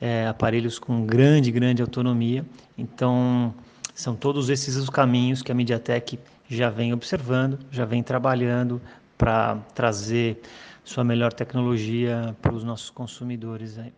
é, 0.00 0.28
aparelhos 0.28 0.78
com 0.78 1.04
grande, 1.04 1.50
grande 1.50 1.82
autonomia. 1.82 2.46
Então, 2.78 3.52
são 3.96 4.14
todos 4.14 4.48
esses 4.48 4.76
os 4.76 4.88
caminhos 4.88 5.42
que 5.42 5.50
a 5.50 5.56
MediaTek 5.56 6.20
já 6.48 6.70
vem 6.70 6.92
observando, 6.92 7.58
já 7.68 7.84
vem 7.84 8.00
trabalhando 8.00 8.80
para 9.18 9.56
trazer 9.74 10.40
sua 10.84 11.02
melhor 11.02 11.32
tecnologia 11.32 12.36
para 12.40 12.54
os 12.54 12.62
nossos 12.62 12.90
consumidores. 12.90 13.76
Aí. 13.76 13.92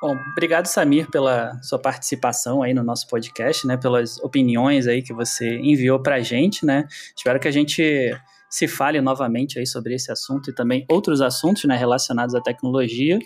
Bom, 0.00 0.16
obrigado 0.32 0.64
Samir 0.64 1.10
pela 1.10 1.60
sua 1.62 1.78
participação 1.78 2.62
aí 2.62 2.72
no 2.72 2.82
nosso 2.82 3.06
podcast, 3.06 3.66
né, 3.66 3.76
pelas 3.76 4.18
opiniões 4.20 4.86
aí 4.86 5.02
que 5.02 5.12
você 5.12 5.58
enviou 5.58 6.00
para 6.00 6.14
a 6.14 6.20
gente, 6.20 6.64
né. 6.64 6.88
Espero 7.14 7.38
que 7.38 7.46
a 7.46 7.50
gente 7.50 8.10
se 8.48 8.66
fale 8.66 8.98
novamente 9.02 9.58
aí 9.58 9.66
sobre 9.66 9.94
esse 9.94 10.10
assunto 10.10 10.48
e 10.48 10.54
também 10.54 10.86
outros 10.88 11.20
assuntos, 11.20 11.64
né, 11.64 11.76
relacionados 11.76 12.34
à 12.34 12.40
tecnologia. 12.40 13.18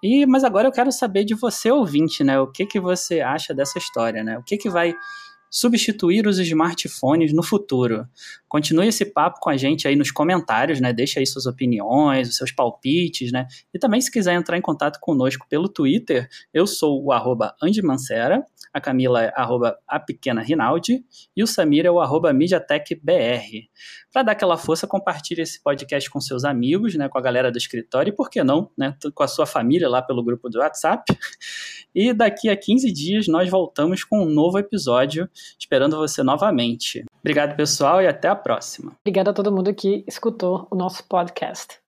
E 0.00 0.24
mas 0.24 0.44
agora 0.44 0.68
eu 0.68 0.72
quero 0.72 0.92
saber 0.92 1.24
de 1.24 1.34
você 1.34 1.72
ouvinte, 1.72 2.22
né, 2.22 2.38
o 2.38 2.46
que 2.46 2.64
que 2.64 2.78
você 2.78 3.20
acha 3.20 3.52
dessa 3.52 3.78
história, 3.78 4.22
né? 4.22 4.38
O 4.38 4.42
que 4.42 4.56
que 4.56 4.70
vai 4.70 4.94
substituir 5.54 6.26
os 6.26 6.40
smartphones 6.40 7.32
no 7.32 7.40
futuro. 7.40 8.08
Continue 8.48 8.88
esse 8.88 9.04
papo 9.04 9.38
com 9.38 9.48
a 9.48 9.56
gente 9.56 9.86
aí 9.86 9.94
nos 9.94 10.10
comentários, 10.10 10.80
né? 10.80 10.92
Deixa 10.92 11.20
aí 11.20 11.26
suas 11.26 11.46
opiniões, 11.46 12.28
os 12.28 12.36
seus 12.36 12.50
palpites, 12.50 13.30
né? 13.30 13.46
E 13.72 13.78
também 13.78 14.00
se 14.00 14.10
quiser 14.10 14.34
entrar 14.34 14.58
em 14.58 14.60
contato 14.60 14.98
conosco 14.98 15.46
pelo 15.48 15.68
Twitter, 15.68 16.28
eu 16.52 16.66
sou 16.66 17.04
o 17.04 17.12
arroba 17.12 17.54
Mancera, 17.84 18.44
a 18.72 18.80
Camila 18.80 19.22
é 19.22 19.32
arroba 19.36 19.78
a 19.86 20.00
pequena 20.00 20.42
Rinaldi 20.42 21.04
e 21.36 21.42
o 21.44 21.46
Samir 21.46 21.86
é 21.86 21.90
o 21.90 22.00
arroba 22.00 22.32
MediaTekBR. 22.32 23.68
Para 24.12 24.24
dar 24.24 24.32
aquela 24.32 24.56
força, 24.56 24.88
compartilhe 24.88 25.42
esse 25.42 25.62
podcast 25.62 26.10
com 26.10 26.20
seus 26.20 26.44
amigos, 26.44 26.96
né? 26.96 27.08
Com 27.08 27.16
a 27.16 27.20
galera 27.20 27.52
do 27.52 27.58
escritório 27.58 28.10
e 28.10 28.16
por 28.16 28.28
que 28.28 28.42
não, 28.42 28.72
né? 28.76 28.96
Com 29.14 29.22
a 29.22 29.28
sua 29.28 29.46
família 29.46 29.88
lá 29.88 30.02
pelo 30.02 30.24
grupo 30.24 30.48
do 30.48 30.58
WhatsApp. 30.58 31.04
E 31.94 32.12
daqui 32.12 32.48
a 32.48 32.56
15 32.56 32.90
dias 32.92 33.28
nós 33.28 33.48
voltamos 33.48 34.02
com 34.02 34.22
um 34.22 34.28
novo 34.28 34.58
episódio, 34.58 35.28
esperando 35.58 35.96
você 35.96 36.22
novamente. 36.22 37.04
Obrigado, 37.20 37.56
pessoal, 37.56 38.02
e 38.02 38.06
até 38.06 38.28
a 38.28 38.36
próxima. 38.36 38.92
Obrigada 39.00 39.30
a 39.30 39.34
todo 39.34 39.52
mundo 39.52 39.72
que 39.72 40.04
escutou 40.06 40.66
o 40.70 40.76
nosso 40.76 41.04
podcast. 41.04 41.78